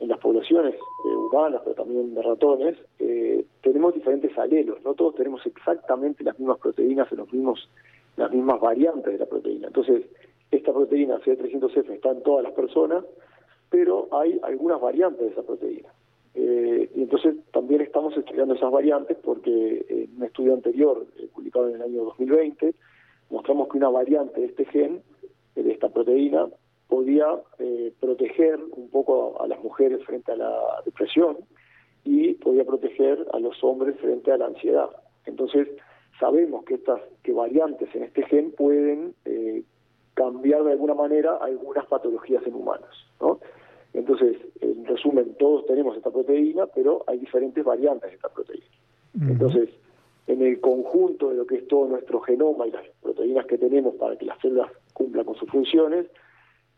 [0.01, 5.15] en las poblaciones eh, humanas, pero también de ratones, eh, tenemos diferentes alelos, no todos
[5.15, 7.69] tenemos exactamente las mismas proteínas los
[8.17, 9.67] las mismas variantes de la proteína.
[9.67, 10.03] Entonces,
[10.51, 13.05] esta proteína C300F está en todas las personas,
[13.69, 15.87] pero hay algunas variantes de esa proteína.
[16.33, 21.69] Eh, y entonces también estamos estudiando esas variantes porque en un estudio anterior, eh, publicado
[21.69, 22.73] en el año 2020,
[23.29, 25.01] mostramos que una variante de este gen,
[25.55, 26.47] de esta proteína,
[26.89, 27.27] podía
[27.59, 31.37] eh, proteger un poco a, a las mujeres frente a la depresión
[32.03, 34.89] y podía proteger a los hombres frente a la ansiedad.
[35.25, 35.67] Entonces,
[36.19, 39.63] sabemos que estas que variantes en este gen pueden eh,
[40.15, 43.39] cambiar de alguna manera algunas patologías en humanos, ¿no?
[43.93, 48.65] Entonces, en resumen, todos tenemos esta proteína, pero hay diferentes variantes de esta proteína.
[49.19, 49.69] Entonces,
[50.27, 53.95] en el conjunto de lo que es todo nuestro genoma y las proteínas que tenemos
[53.95, 56.05] para que las células cumplan con sus funciones,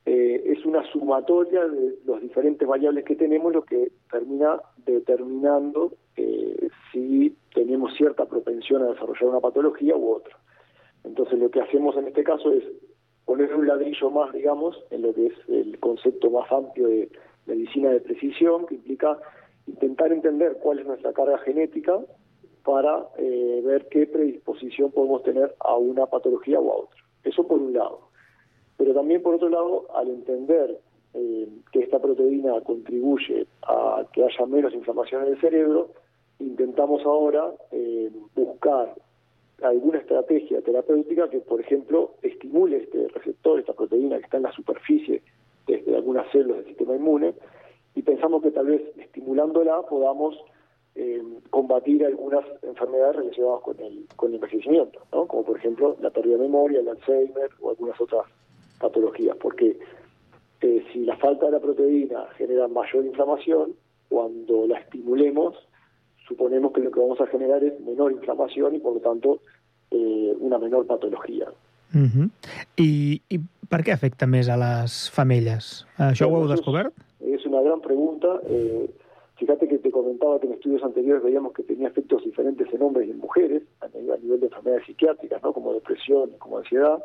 [0.05, 6.69] eh, es una sumatoria de las diferentes variables que tenemos lo que termina determinando eh,
[6.91, 10.35] si tenemos cierta propensión a desarrollar una patología u otra.
[11.03, 12.63] Entonces lo que hacemos en este caso es
[13.25, 17.09] poner un ladrillo más, digamos, en lo que es el concepto más amplio de
[17.45, 19.17] medicina de precisión, que implica
[19.67, 21.99] intentar entender cuál es nuestra carga genética
[22.63, 27.01] para eh, ver qué predisposición podemos tener a una patología o a otra.
[27.23, 28.10] Eso por un lado.
[28.81, 30.79] Pero también por otro lado, al entender
[31.13, 35.91] eh, que esta proteína contribuye a que haya menos inflamación en el cerebro,
[36.39, 38.95] intentamos ahora eh, buscar
[39.61, 44.51] alguna estrategia terapéutica que, por ejemplo, estimule este receptor, esta proteína que está en la
[44.51, 45.21] superficie
[45.67, 47.35] de, algunas células del sistema inmune,
[47.93, 50.43] y pensamos que tal vez estimulándola podamos
[50.95, 55.27] eh, combatir algunas enfermedades relacionadas con el, con el envejecimiento, ¿no?
[55.27, 58.25] como por ejemplo la pérdida de memoria, el Alzheimer o algunas otras
[58.81, 59.77] patologías, porque
[60.61, 63.73] eh, si la falta de la proteína genera mayor inflamación,
[64.09, 65.55] cuando la estimulemos,
[66.27, 69.39] suponemos que lo que vamos a generar es menor inflamación y por lo tanto
[69.89, 71.47] eh, una menor patología.
[71.93, 72.29] Uh -huh.
[72.77, 73.39] I, I
[73.71, 75.85] per què afecta més a les femelles?
[75.97, 76.93] Això ho heu descobert?
[77.19, 78.39] Es una gran pregunta.
[78.47, 78.89] Eh,
[79.35, 83.07] fíjate que te comentaba que en estudios anteriores veíamos que tenía efectos diferentes en hombres
[83.07, 85.53] y en mujeres, a nivel, a nivel de enfermedades psiquiátricas, ¿no?
[85.53, 86.99] como depresión, como ansiedad.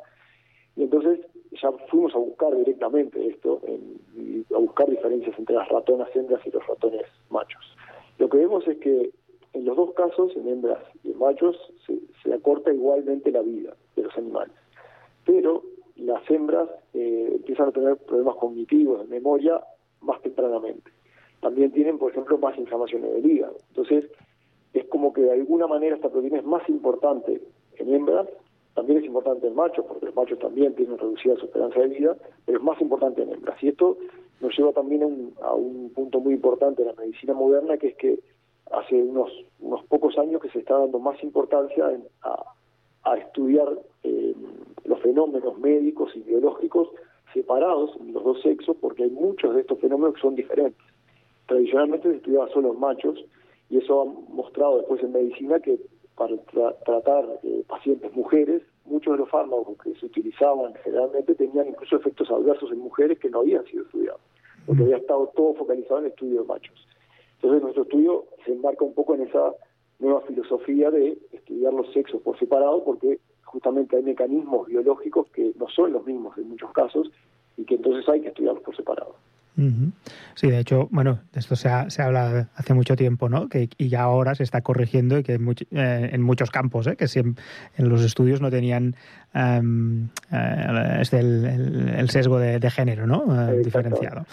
[0.77, 1.21] Y entonces
[1.61, 6.51] ya fuimos a buscar directamente esto, en, a buscar diferencias entre las ratonas hembras y
[6.51, 7.65] los ratones machos.
[8.19, 9.11] Lo que vemos es que
[9.53, 13.75] en los dos casos, en hembras y en machos, se, se acorta igualmente la vida
[13.97, 14.55] de los animales.
[15.25, 15.63] Pero
[15.97, 19.61] las hembras eh, empiezan a tener problemas cognitivos, de memoria,
[20.03, 20.91] más tempranamente.
[21.41, 23.57] También tienen, por ejemplo, más inflamación en el hígado.
[23.69, 24.05] Entonces,
[24.75, 27.41] es como que de alguna manera esta proteína es más importante
[27.79, 28.29] en hembras,
[28.77, 32.15] también es importante en machos, porque los machos también tienen reducida su esperanza de vida,
[32.45, 33.61] pero es más importante en hembras.
[33.63, 33.97] Y esto
[34.41, 37.89] nos lleva también a un, a un punto muy importante de la medicina moderna, que
[37.89, 38.21] es que
[38.71, 42.53] hace unos, unos pocos años que se está dando más importancia en, a,
[43.05, 43.67] a, estudiar
[44.03, 44.35] eh,
[44.85, 46.91] los fenómenos médicos y biológicos
[47.33, 50.85] separados en los dos sexos, porque hay muchos de estos fenómenos que son diferentes.
[51.47, 53.25] Tradicionalmente se estudiaba solo en machos,
[53.71, 55.81] y eso ha mostrado después en medicina que
[56.17, 61.69] para tra tratar eh, pacientes mujeres, muchos de los fármacos que se utilizaban generalmente tenían
[61.69, 64.21] incluso efectos adversos en mujeres que no habían sido estudiados,
[64.67, 66.87] porque había estado todo focalizado en el estudio de machos.
[67.37, 69.53] Entonces nuestro estudio se enmarca un poco en esa
[69.99, 75.69] nueva filosofía de estudiar los sexos por separado, porque justamente hay mecanismos biológicos que no
[75.69, 77.11] son los mismos en muchos casos
[77.57, 79.15] y que entonces hay que estudiarlos por separado.
[80.35, 83.49] Sí, de hecho, bueno, de esto se, ha, se habla hace mucho tiempo, ¿no?
[83.49, 86.97] Que, y ya ahora se está corrigiendo y que much, eh, en muchos campos, ¿eh?
[86.97, 87.43] que siempre,
[87.77, 88.97] en los estudios no tenían
[89.35, 93.25] um, eh, este, el, el, el, sesgo de, de género, ¿no?
[93.25, 94.27] Uh, diferenciado.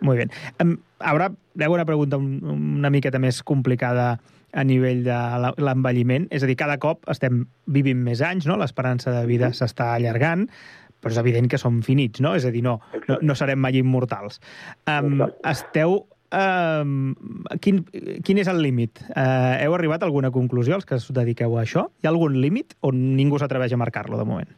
[0.00, 0.30] Muy bien.
[0.60, 4.16] Um, ara, hi ha una pregunta una miqueta més complicada
[4.52, 5.18] a nivell de
[5.60, 6.26] l'envelliment.
[6.34, 8.58] És a dir, cada cop estem vivint més anys, no?
[8.58, 10.48] l'esperança de vida s'està allargant,
[11.00, 12.34] però és evident que som finits, no?
[12.38, 14.40] És a dir, no, no, no serem mai immortals.
[14.86, 16.00] Um, esteu...
[16.28, 17.14] Um,
[17.64, 17.78] quin,
[18.20, 19.00] quin és el límit?
[19.14, 21.86] Uh, heu arribat a alguna conclusió, els que us dediqueu a això?
[22.02, 24.50] Hi ha algun límit o ningú s'atreveix a marcar-lo de moment?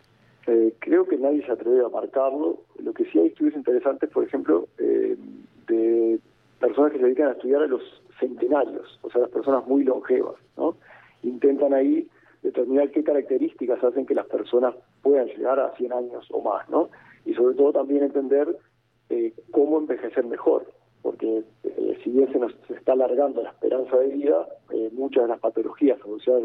[0.51, 2.65] Eh, creo que nadie se atreve a marcarlo.
[2.83, 5.17] Lo que sí hay estudios interesantes, por ejemplo, eh,
[5.69, 6.19] de
[6.59, 7.83] personas que se dedican a estudiar a los
[8.19, 10.77] centenarios, o sea, las personas muy longevas, ¿no?
[11.23, 12.09] Intentan ahí
[12.43, 16.91] determinar qué características hacen que las personas puedan llegar a 100 años o más, ¿no?
[17.25, 18.57] Y sobre todo también entender
[19.11, 20.67] eh, cómo envejecer mejor,
[21.03, 25.25] porque eh, si bien se nos se está alargando la esperanza de vida, eh, muchas
[25.25, 26.45] de las patologías asociadas,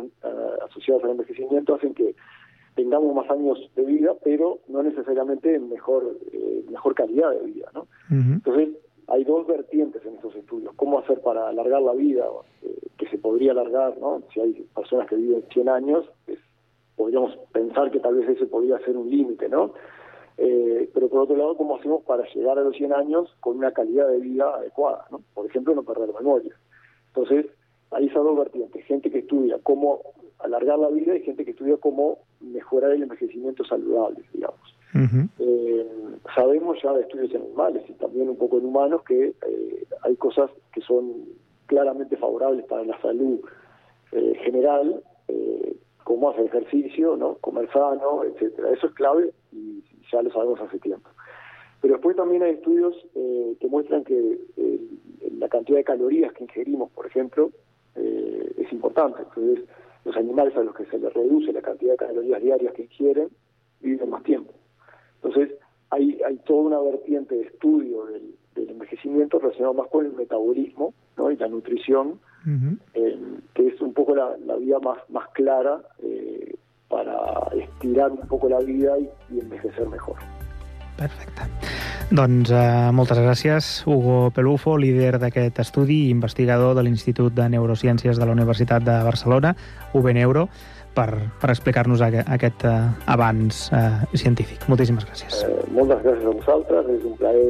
[0.67, 2.15] asociadas al envejecimiento hacen que
[2.75, 6.17] tengamos más años de vida, pero no necesariamente mejor
[6.69, 7.81] mejor calidad de vida, ¿no?
[7.81, 8.33] Uh -huh.
[8.33, 8.69] Entonces
[9.07, 10.73] hay dos vertientes en estos estudios.
[10.75, 12.25] ¿Cómo hacer para alargar la vida?
[12.61, 14.23] Eh, que se podría alargar, ¿no?
[14.33, 16.39] Si hay personas que viven 100 años, pues,
[16.95, 19.73] podríamos pensar que tal vez ese podría ser un límite, ¿no?
[20.37, 23.71] Eh, pero por otro lado, ¿cómo hacemos para llegar a los 100 años con una
[23.71, 25.05] calidad de vida adecuada?
[25.11, 25.21] ¿no?
[25.33, 26.53] Por ejemplo, no perder memoria.
[27.07, 27.45] Entonces,
[27.91, 30.01] hay esas dos vertientes, gente que estudia cómo
[30.39, 34.74] alargar la vida y gente que estudia cómo mejorar el envejecimiento saludable, digamos.
[35.39, 35.87] Eh,
[36.33, 40.15] sabemos ya de estudios en animales y también un poco en humanos que eh, hay
[40.15, 41.25] cosas que son
[41.65, 43.41] claramente favorables para la salud
[44.11, 45.03] eh, general,
[46.03, 48.69] como hacer ejercicio, no, comer sano, etcétera.
[48.71, 51.09] Eso es clave y ya lo sabemos hace tiempo.
[51.81, 54.37] Pero después también hay estudios que muestran que
[55.39, 57.49] la cantidad de calorías que ingerimos, por ejemplo,
[57.95, 59.23] es importante.
[59.23, 59.65] Entonces,
[60.05, 63.29] los animales a los que se les reduce la cantidad de calorías diarias que ingieren
[63.81, 64.54] viven más tiempo.
[65.35, 65.57] Entonces,
[65.89, 70.93] hay, hay toda una vertiente de estudio del, del envejecimiento relacionado más con el metabolismo
[71.17, 71.29] ¿no?
[71.31, 72.19] y la nutrición,
[72.93, 73.19] eh,
[73.53, 76.55] que es un poco la, la vía más, más clara eh,
[76.87, 80.17] para estirar un poco la vida y, y envejecer mejor.
[82.15, 88.15] Doncs eh, moltes gràcies, Hugo Pelufo, líder d'aquest estudi i investigador de l'Institut de Neurociències
[88.15, 89.55] de la Universitat de Barcelona,
[89.91, 90.45] UBNeuro,
[90.95, 91.09] per,
[91.41, 92.75] per explicar-nos aquest, aquest eh,
[93.11, 94.67] avanç eh, científic.
[94.71, 95.41] Moltíssimes gràcies.
[95.45, 97.49] Eh, moltes gràcies a vosaltres, és un plaer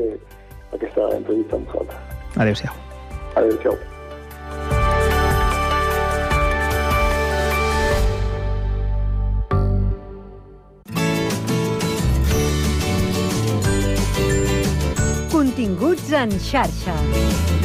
[0.76, 2.16] aquesta entrevista amb vosaltres.
[2.36, 2.74] Adéu-siau.
[3.36, 3.78] Adéu-siau.
[15.36, 17.65] Continguts en xarxa.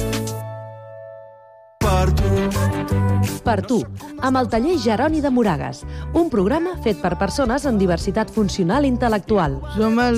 [2.01, 3.77] Per tu,
[4.25, 5.83] amb el taller Jeroni de Moragas,
[6.17, 9.59] un programa fet per persones amb diversitat funcional i intel·lectual.
[9.75, 10.17] Som el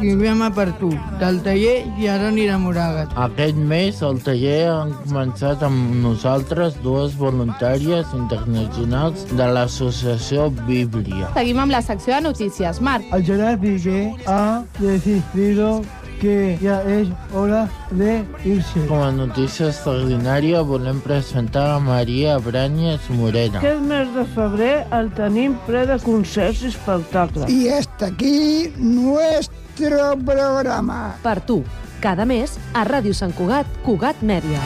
[0.00, 3.14] programa per tu, del taller Jeroni de Moragas.
[3.26, 11.30] Aquest mes al taller han començat amb nosaltres dues voluntàries internacionals de l'associació Bíblia.
[11.38, 12.82] Seguim amb la secció de notícies.
[12.82, 13.06] Marc.
[13.14, 15.80] El Gerard Piqué ha decidido
[16.20, 18.86] que ya es hora de irse.
[18.86, 23.58] Com a notícia extraordinària volem presentar a Maria Branyes Morena.
[23.58, 27.50] Aquest mes de febrer el tenim ple de concerts i espectacles.
[27.50, 31.16] Y hasta aquí nuestro programa.
[31.24, 31.64] Per tu,
[32.04, 34.60] cada mes a Ràdio Sant Cugat, Cugat Mèdia.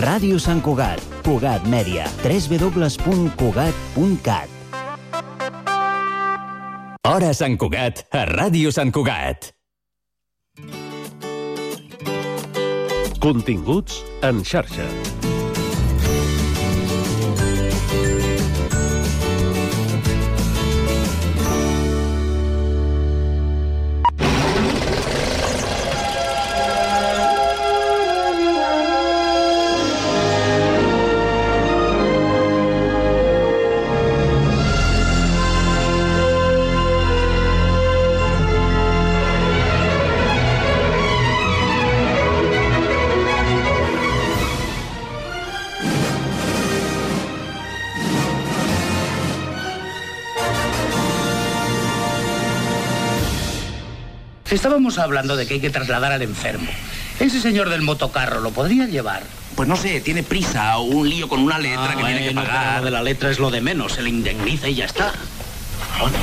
[0.00, 4.59] Ràdio Sant Cugat, Cugat Mèdia, www.cugat.cat.
[7.10, 9.48] Hora Sant Cugat, a Ràdio Sant Cugat.
[13.24, 13.98] Continguts
[14.30, 14.86] en xarxa.
[54.50, 56.68] Estábamos hablando de que hay que trasladar al enfermo.
[57.20, 59.22] Ese señor del motocarro, ¿lo podría llevar?
[59.54, 62.78] Pues no sé, tiene prisa o un lío con una letra que tiene que pagar.
[62.78, 65.12] Lo de la letra es lo de menos, se le indemniza y ya está.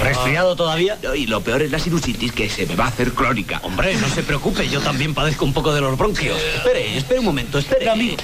[0.03, 0.97] ¿Resfriado todavía?
[1.15, 3.59] Y lo peor es la sinusitis que se me va a hacer crónica.
[3.63, 6.38] Hombre, no se preocupe, yo también padezco un poco de los bronquios.
[6.55, 7.89] Espere, espere un momento, espere.
[7.89, 8.17] Amigo,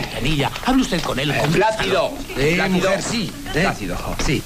[0.65, 1.33] hable usted con él.
[1.37, 2.11] con Plácido.
[2.37, 3.31] Eh, mujer, sí.
[3.53, 4.41] Plácido, sí.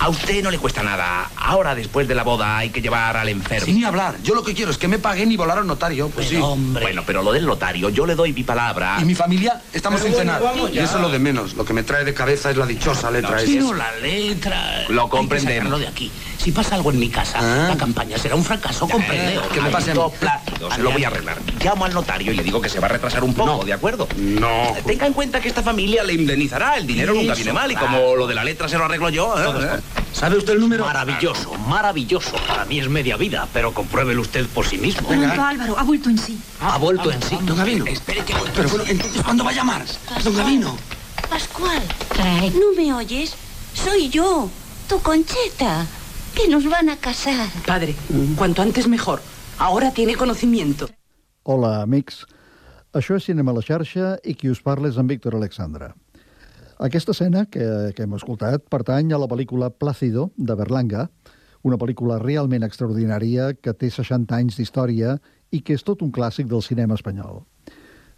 [0.00, 1.30] A usted no le cuesta nada.
[1.36, 3.66] Ahora, después de la boda, hay que llevar al enfermo.
[3.66, 4.16] Sin ni hablar.
[4.22, 6.08] Yo lo que quiero es que me paguen y volar al notario.
[6.08, 6.36] Pues sí.
[6.38, 8.96] Bueno, pero lo del notario, yo le doy mi palabra.
[9.00, 10.74] Y mi familia, estamos Pero bueno, cenar.
[10.74, 11.52] y eso es lo de menos.
[11.54, 13.66] Lo que me trae de cabeza es la dichosa letra Sí, esa.
[13.66, 14.84] no, la letra.
[14.88, 15.78] Lo Hay que comprendemos.
[15.80, 16.10] de aquí.
[16.42, 17.38] Si pasa algo en mi casa,
[17.68, 19.38] la campaña será un fracaso, comprende.
[19.38, 19.48] Ah.
[19.52, 19.68] que me.
[19.68, 20.10] Plácido,
[20.74, 21.36] se lo voy a arreglar.
[21.62, 24.08] Llamo al notario y le digo que se va a retrasar un poco, ¿de acuerdo?
[24.16, 24.74] No.
[24.86, 26.78] Tenga en cuenta que esta familia le indemnizará.
[26.78, 29.34] El dinero nunca viene mal y como lo de la letra se lo arreglo yo,
[29.38, 29.80] ¿eh?
[30.14, 30.86] ¿Sabe usted el número?
[30.86, 32.32] Maravilloso, maravilloso.
[32.48, 35.08] Para mí es media vida, pero compruébelo usted por sí mismo.
[35.08, 36.38] Pronto Álvaro ha vuelto en sí.
[36.62, 37.38] Ha vuelto en sí.
[37.42, 37.84] Don Gavino.
[37.84, 38.34] Espere que...
[38.56, 39.84] Pero bueno, entonces, ¿cuándo va a llamar?
[40.24, 40.76] Don Gavino.
[41.28, 41.82] Pascual,
[42.54, 43.34] ¿no me oyes?
[43.74, 44.48] Soy yo,
[44.88, 45.86] tu Concheta,
[46.34, 47.48] que nos van a casar.
[47.66, 47.94] Padre,
[48.36, 49.20] cuanto antes mejor.
[49.58, 50.88] Ahora tiene conocimiento.
[51.42, 52.26] Hola, amics.
[52.92, 55.92] Això és Cinema a la xarxa i qui us parla és en Víctor Alexandra.
[56.80, 61.10] Aquesta escena que, que hem escoltat pertany a la pel·lícula Plácido, de Berlanga,
[61.62, 65.18] una pel·lícula realment extraordinària que té 60 anys d'història
[65.52, 67.44] i que és tot un clàssic del cinema espanyol.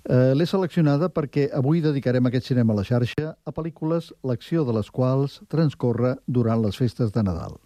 [0.03, 4.79] Eh, L'he seleccionada perquè avui dedicarem aquest cinema a la xarxa a pel·lícules l'acció de
[4.79, 7.59] les quals transcorre durant les festes de Nadal.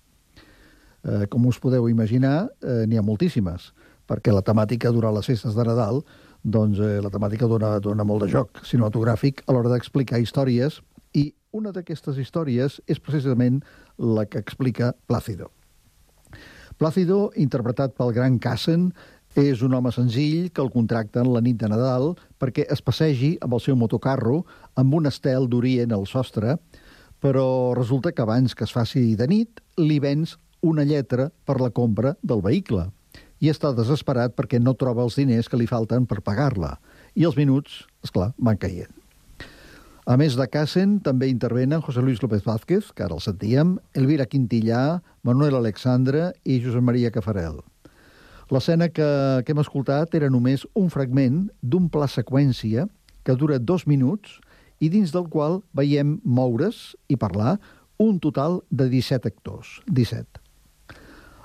[1.06, 3.70] Eh, com us podeu imaginar, eh, n'hi ha moltíssimes,
[4.10, 6.02] perquè la temàtica durant les festes de Nadal,
[6.42, 10.80] doncs eh, la temàtica dona, dona molt de joc cinematogràfic a l'hora d'explicar històries
[11.14, 13.62] i una d'aquestes històries és precisament
[13.98, 15.52] la que explica Plácido.
[16.76, 18.90] Plácido, interpretat pel gran Cassen,
[19.36, 23.54] és un home senzill que el contracten la nit de Nadal perquè es passegi amb
[23.54, 24.40] el seu motocarro
[24.80, 26.56] amb un estel d'orient al sostre,
[27.20, 30.36] però resulta que abans que es faci de nit li vens
[30.66, 32.88] una lletra per la compra del vehicle
[33.40, 36.76] i està desesperat perquè no troba els diners que li falten per pagar-la.
[37.14, 38.92] I els minuts, és clar, van caient.
[40.06, 44.28] A més de Cassen, també intervenen José Luis López Vázquez, que ara el sentíem, Elvira
[44.30, 47.58] Quintillà, Manuel Alexandre i Josep Maria Cafarel.
[48.54, 49.08] L'escena que,
[49.42, 52.86] que hem escoltat era només un fragment d'un pla seqüència
[53.26, 54.38] que dura dos minuts
[54.78, 57.56] i dins del qual veiem moure's i parlar
[57.98, 59.80] un total de 17 actors.
[59.90, 60.45] 17.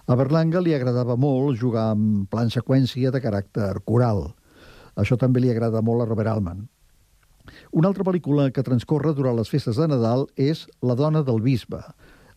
[0.09, 4.31] A Berlanga li agradava molt jugar amb plan seqüència de caràcter coral.
[4.97, 6.65] Això també li agrada molt a Robert Altman.
[7.71, 11.81] Una altra pel·lícula que transcorre durant les festes de Nadal és La dona del bisbe.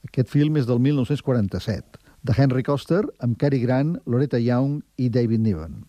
[0.04, 5.40] Aquest film és del 1947, de Henry Coster, amb Cary Grant, Loretta Young i David
[5.40, 5.82] Niven.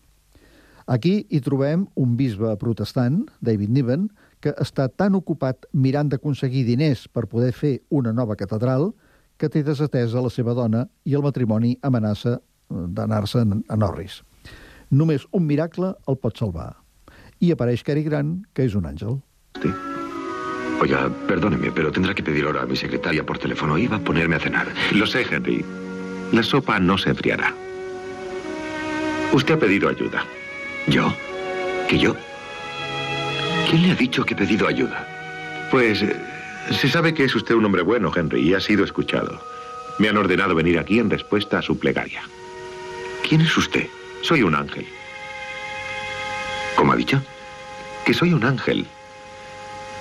[0.86, 4.08] Aquí hi trobem un bisbe protestant, David Niven,
[4.40, 8.92] que està tan ocupat mirant d'aconseguir diners per poder fer una nova catedral
[9.38, 12.38] que té desatesa la seva dona i el matrimoni amenaça
[12.70, 14.22] d'anar-se a Norris.
[14.90, 16.72] Només un miracle el pot salvar.
[17.40, 19.20] I apareix Cary Grant, que és un àngel.
[20.80, 23.78] Oiga, perdóneme, pero tendrá que pedir hora a mi secretaria por teléfono.
[23.78, 24.68] Iba a ponerme a cenar.
[24.92, 25.64] Lo sé, Henry.
[26.32, 27.54] La sopa no se enfriará.
[29.32, 30.24] Usted ha pedido ayuda.
[30.86, 31.12] ¿Yo?
[31.88, 32.14] ¿Que yo?
[33.68, 35.06] ¿Quién le ha dicho que he pedido ayuda?
[35.70, 36.16] Pues eh,
[36.70, 39.40] se sabe que es usted un hombre bueno, Henry, y ha sido escuchado.
[39.98, 42.22] Me han ordenado venir aquí en respuesta a su plegaria.
[43.26, 43.86] ¿Quién es usted?
[44.22, 44.86] Soy un ángel.
[46.74, 47.22] ¿Cómo ha dicho?
[48.04, 48.86] Que soy un ángel.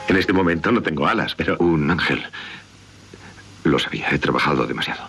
[0.07, 1.57] En este momento no tengo alas, pero...
[1.57, 2.23] Un ángel.
[3.63, 5.07] Lo sabía, he trabajado demasiado.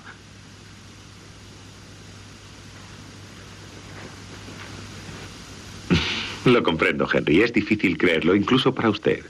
[6.44, 7.42] Lo comprendo, Henry.
[7.42, 9.24] Es difícil creerlo, incluso para usted.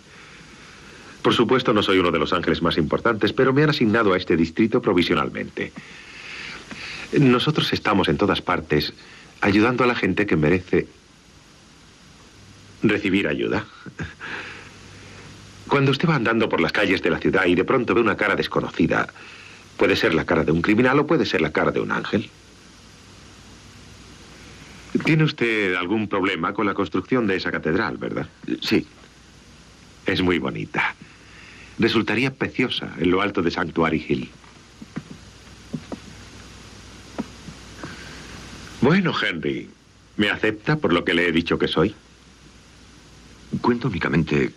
[1.26, 4.16] Por supuesto, no soy uno de los ángeles más importantes, pero me han asignado a
[4.16, 5.72] este distrito provisionalmente.
[7.18, 8.92] Nosotros estamos en todas partes
[9.40, 10.86] ayudando a la gente que merece
[12.80, 13.66] recibir ayuda.
[15.66, 18.16] Cuando usted va andando por las calles de la ciudad y de pronto ve una
[18.16, 19.08] cara desconocida,
[19.76, 22.30] puede ser la cara de un criminal o puede ser la cara de un ángel.
[25.04, 28.28] ¿Tiene usted algún problema con la construcción de esa catedral, verdad?
[28.62, 28.86] Sí.
[30.06, 30.94] Es muy bonita.
[31.78, 34.30] Resultaría preciosa en lo alto de Sanctuary Hill.
[38.80, 39.68] Bueno, Henry,
[40.16, 41.94] ¿me acepta por lo que le he dicho que soy?
[43.60, 44.52] Cuento únicamente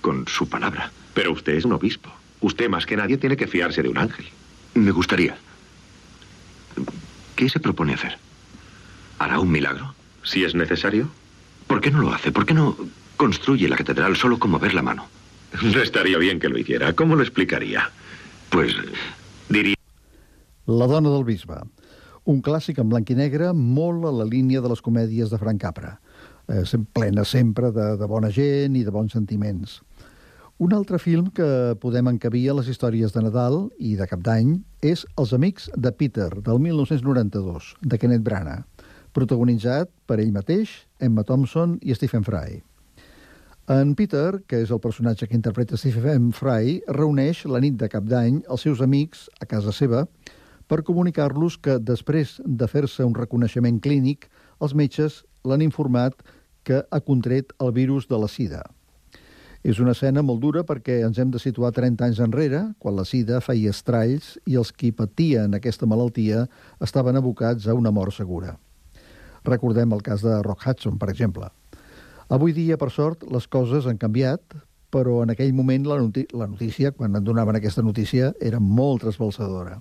[0.00, 0.90] con su palabra.
[1.14, 2.10] Pero usted es un obispo.
[2.40, 4.26] Usted más que nadie tiene que fiarse de un ángel.
[4.74, 5.36] Me gustaría.
[7.36, 8.18] ¿Qué se propone hacer?
[9.18, 9.94] ¿Hará un milagro?
[10.22, 11.10] Si es necesario.
[11.66, 12.32] ¿Por qué no lo hace?
[12.32, 12.76] ¿Por qué no
[13.16, 15.08] construye la catedral solo con mover la mano?
[15.62, 16.92] No estaría bien que lo hiciera.
[16.92, 17.90] ¿Cómo lo explicaría?
[18.50, 18.74] Pues
[19.48, 19.74] diría...
[20.66, 21.56] La dona del bisbe.
[22.28, 25.62] Un clàssic en blanc i negre molt a la línia de les comèdies de Frank
[25.62, 25.94] Capra.
[26.48, 29.78] Eh, plena sempre de, de bona gent i de bons sentiments.
[30.58, 31.48] Un altre film que
[31.80, 35.92] podem encabir a les històries de Nadal i de Cap d'Any és Els amics de
[35.94, 38.66] Peter, del 1992, de Kenneth Branagh,
[39.14, 42.58] protagonitzat per ell mateix, Emma Thompson i Stephen Fry.
[43.68, 48.06] En Peter, que és el personatge que interpreta Stephen Fry, reuneix la nit de cap
[48.08, 50.06] d'any els seus amics a casa seva
[50.72, 54.24] per comunicar-los que després de fer-se un reconeixement clínic,
[54.64, 56.16] els metges l'han informat
[56.64, 58.62] que ha contret el virus de la sida.
[59.60, 63.04] És una escena molt dura perquè ens hem de situar 30 anys enrere, quan la
[63.04, 66.46] sida feia estralls i els qui patien aquesta malaltia
[66.80, 68.56] estaven abocats a una mort segura.
[69.44, 71.52] Recordem el cas de Rock Hudson, per exemple.
[72.28, 74.58] Avui dia, per sort, les coses han canviat,
[74.92, 75.96] però en aquell moment la,
[76.36, 79.78] la notícia, quan en donaven aquesta notícia, era molt trasbalsadora.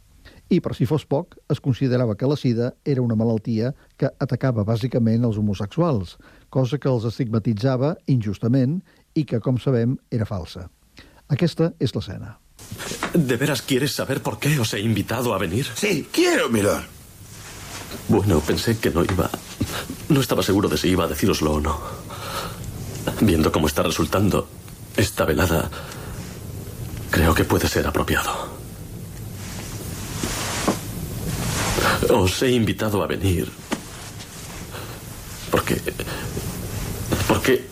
[0.47, 4.63] I, per si fos poc, es considerava que la sida era una malaltia que atacava
[4.67, 6.15] bàsicament els homosexuals,
[6.49, 8.79] cosa que els estigmatitzava injustament
[9.13, 10.69] i que, com sabem, era falsa.
[11.27, 12.37] Aquesta és l'escena.
[13.13, 15.67] ¿De veras quieres saber por qué os he invitado a venir?
[15.75, 16.85] Sí, quiero, mirar.
[18.07, 19.29] Bueno, pensé que no iba...
[20.07, 21.75] No estaba seguro de si iba a decíroslo o no.
[23.21, 24.47] Viendo cómo está resultando
[24.95, 25.69] esta velada,
[27.11, 28.57] creo que puede ser apropiado.
[32.09, 33.51] Os he invitado a venir
[35.57, 35.81] porque...
[37.27, 37.67] porque...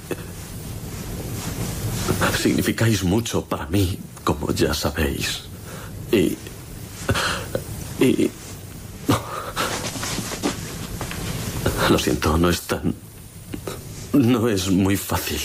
[2.38, 5.44] significáis mucho para mí, como ya sabéis.
[6.12, 6.38] Y...
[8.00, 8.32] y...
[11.90, 12.96] Lo siento, no es tan...
[14.16, 15.40] No es muy fácil.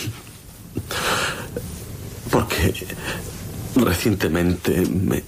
[2.31, 2.87] Porque
[3.75, 5.25] recientemente me...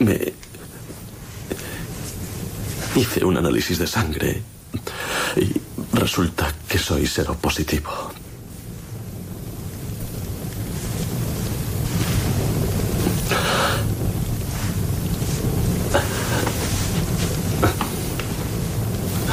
[0.00, 0.32] me...
[2.96, 4.42] Hice un análisis de sangre
[5.36, 8.10] y resulta que soy seropositivo.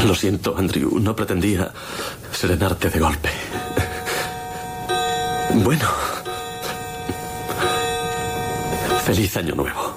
[0.05, 0.99] Lo siento, Andrew.
[0.99, 1.73] No pretendía
[2.31, 3.29] serenarte de golpe.
[5.53, 5.87] Bueno.
[9.05, 9.93] Feliz año nuevo.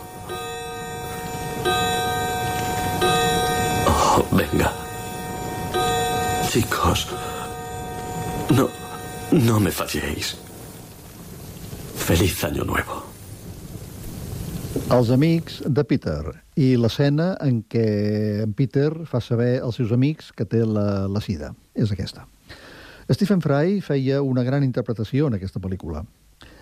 [3.86, 4.72] Oh, venga.
[6.48, 7.08] Chicos,
[8.50, 8.68] no,
[9.30, 10.36] no me falléis.
[11.96, 13.09] Feliz año nuevo.
[14.70, 16.20] Els amics de Peter
[16.54, 17.86] i l'escena en què
[18.44, 21.48] en Peter fa saber als seus amics que té la, la sida.
[21.74, 22.22] És aquesta.
[23.10, 26.04] Stephen Fry feia una gran interpretació en aquesta pel·lícula.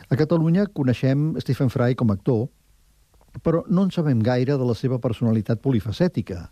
[0.09, 2.47] A Catalunya coneixem Stephen Fry com a actor,
[3.45, 6.47] però no en sabem gaire de la seva personalitat polifacètica.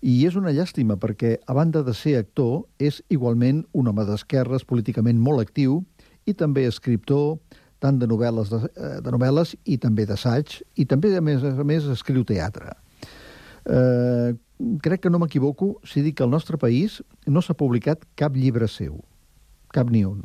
[0.00, 4.64] I és una llàstima perquè, a banda de ser actor, és igualment un home d'esquerres
[4.64, 5.82] políticament molt actiu
[6.24, 7.36] i també escriptor,
[7.82, 11.64] tant de novel·les, de, eh, de novel·les i també d'assaig, i també, a més a
[11.64, 12.72] més, escriu teatre.
[13.66, 14.32] Eh,
[14.82, 18.68] crec que no m'equivoco si dic que al nostre país no s'ha publicat cap llibre
[18.68, 19.02] seu,
[19.74, 20.24] cap ni un.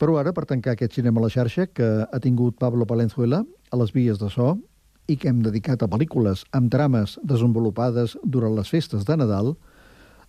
[0.00, 3.76] Però ara, per tancar aquest cinema a la xarxa que ha tingut Pablo Palenzuela a
[3.76, 4.54] les vies de so
[5.10, 9.52] i que hem dedicat a pel·lícules amb trames desenvolupades durant les festes de Nadal,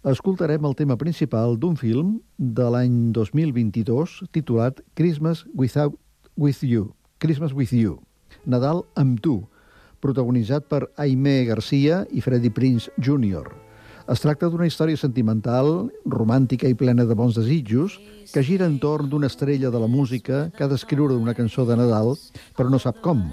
[0.09, 5.93] escoltarem el tema principal d'un film de l'any 2022 titulat Christmas Without
[6.35, 7.99] With You, Christmas With You,
[8.49, 9.43] Nadal amb tu,
[10.01, 13.45] protagonitzat per Aimé Garcia i Freddie Prince Jr.
[14.09, 17.99] Es tracta d'una història sentimental, romàntica i plena de bons desitjos,
[18.33, 22.15] que gira entorn d'una estrella de la música que ha d'escriure una cançó de Nadal,
[22.57, 23.27] però no sap com,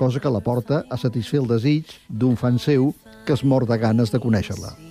[0.00, 2.94] cosa que la porta a satisfer el desig d'un fan seu
[3.28, 4.83] que es mor de ganes de conèixer-la.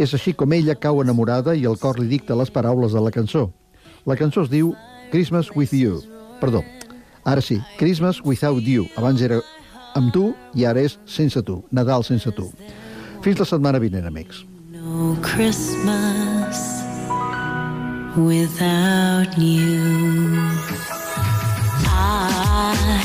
[0.00, 3.12] És així com ella cau enamorada i el cor li dicta les paraules de la
[3.12, 3.50] cançó.
[4.08, 4.72] La cançó es diu
[5.12, 6.00] Christmas With You.
[6.40, 6.62] Perdó,
[7.28, 8.86] ara sí, Christmas Without You.
[8.96, 9.42] Abans era
[9.98, 12.48] amb tu i ara és sense tu, Nadal sense tu.
[13.20, 14.46] Fins la setmana vinent, amics.
[14.72, 16.64] No Christmas
[18.16, 20.40] without you.
[21.84, 22.99] I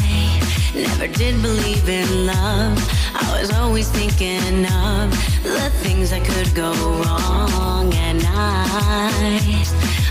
[0.76, 2.78] never did believe in love.
[3.16, 5.12] I was always thinking of
[5.44, 6.72] the things that could go
[7.02, 9.64] wrong, and I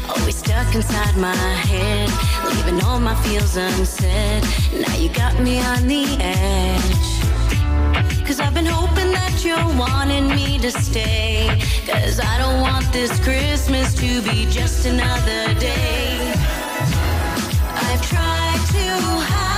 [0.09, 2.09] always stuck inside my head,
[2.57, 4.43] leaving all my feels unsaid.
[4.73, 7.15] Now you got me on the edge.
[8.27, 11.49] Cause I've been hoping that you're wanting me to stay.
[11.87, 16.33] Cause I don't want this Christmas to be just another day.
[17.87, 18.87] I've tried to
[19.29, 19.54] hide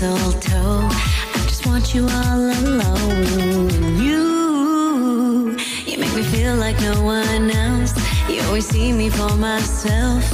[0.00, 0.88] mistletoe.
[0.90, 3.96] I just want you all alone.
[3.96, 7.94] You, you make me feel like no one else.
[8.28, 10.24] You always see me for myself.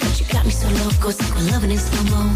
[0.00, 2.32] But you got me so loco, sick of loving in slow mo.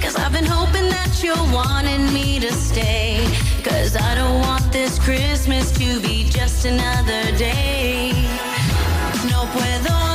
[0.00, 3.26] Cause I've been hoping that you're wanting me to stay.
[3.64, 8.12] Cause I don't want this Christmas to be just another day.
[9.30, 10.11] No puedo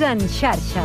[0.00, 0.84] en xarxa.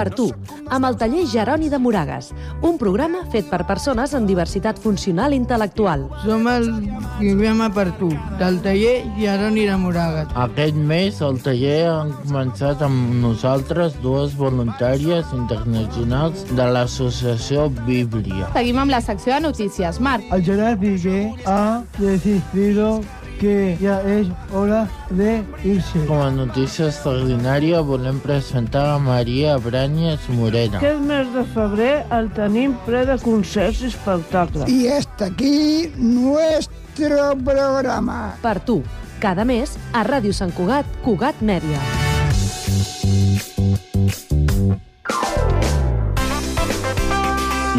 [0.00, 0.30] Per tu,
[0.72, 2.30] amb el taller Jeroni de Moragas,
[2.64, 6.06] un programa fet per persones amb diversitat funcional i intel·lectual.
[6.22, 6.70] Som el
[7.18, 8.08] programa per tu,
[8.40, 10.32] del taller Jeroni de Moragas.
[10.46, 18.48] Aquest mes al taller han començat amb nosaltres dues voluntàries internacionals de l'associació Bíblia.
[18.56, 20.00] Seguim amb la secció de notícies.
[20.00, 20.24] Marc.
[20.32, 23.02] El Gerard Piqué ha decidido
[23.40, 26.04] que ya es hora de irse.
[26.06, 30.78] Com a notícia extraordinària volem presentar a Maria Branyes Morena.
[30.78, 34.68] Aquest mes de febrer el tenim ple de concerts i espectacles.
[34.68, 38.36] Y hasta aquí nuestro programa.
[38.44, 38.82] Per tu,
[39.24, 41.80] cada mes a Ràdio Sant Cugat, Cugat Mèdia.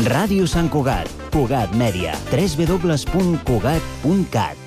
[0.02, 4.61] Ràdio Sant Cugat, Cugat Mèdia, www.cugat.cat.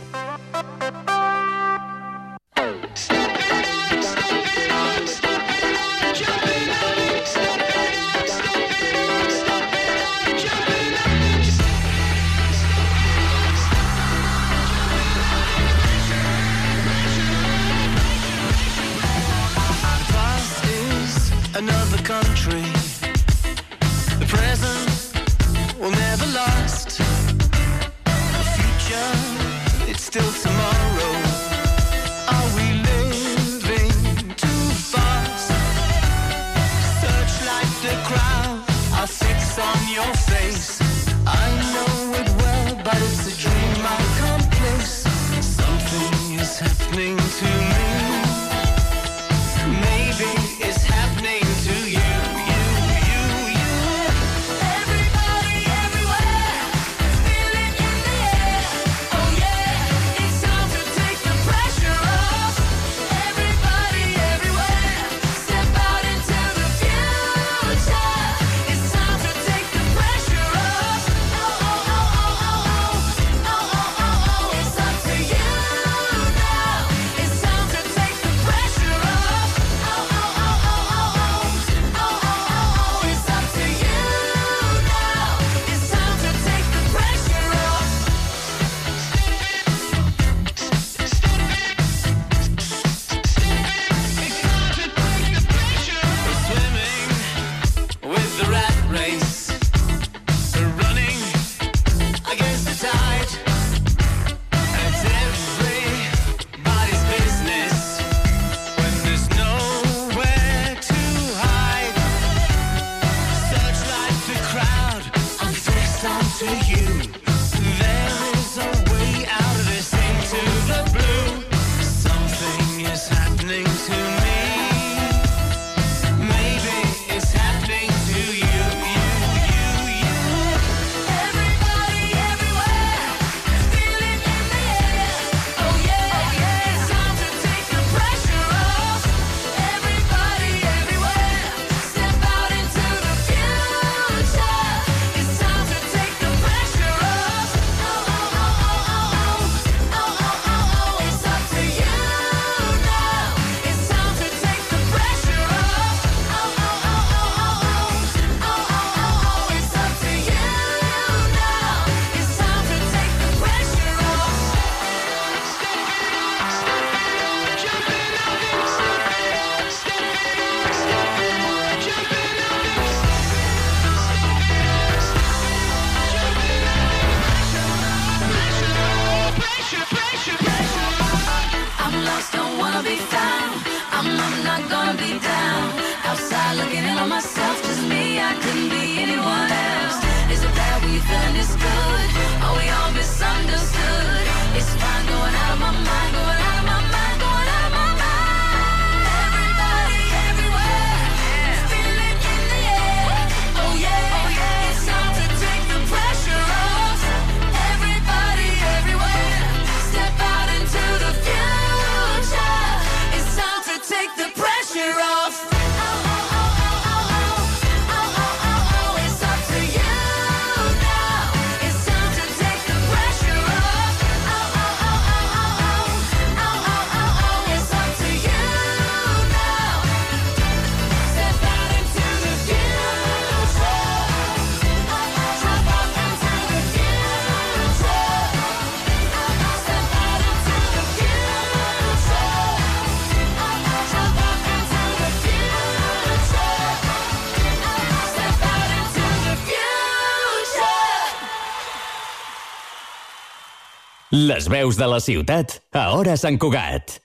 [254.15, 257.01] Les veus de la ciutat a Hora Sant Cugat.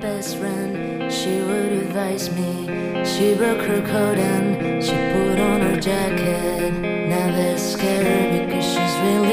[0.00, 3.04] Best friend, she would advise me.
[3.04, 6.72] She broke her coat and she put on her jacket.
[7.08, 9.28] Now they're scared because she's really.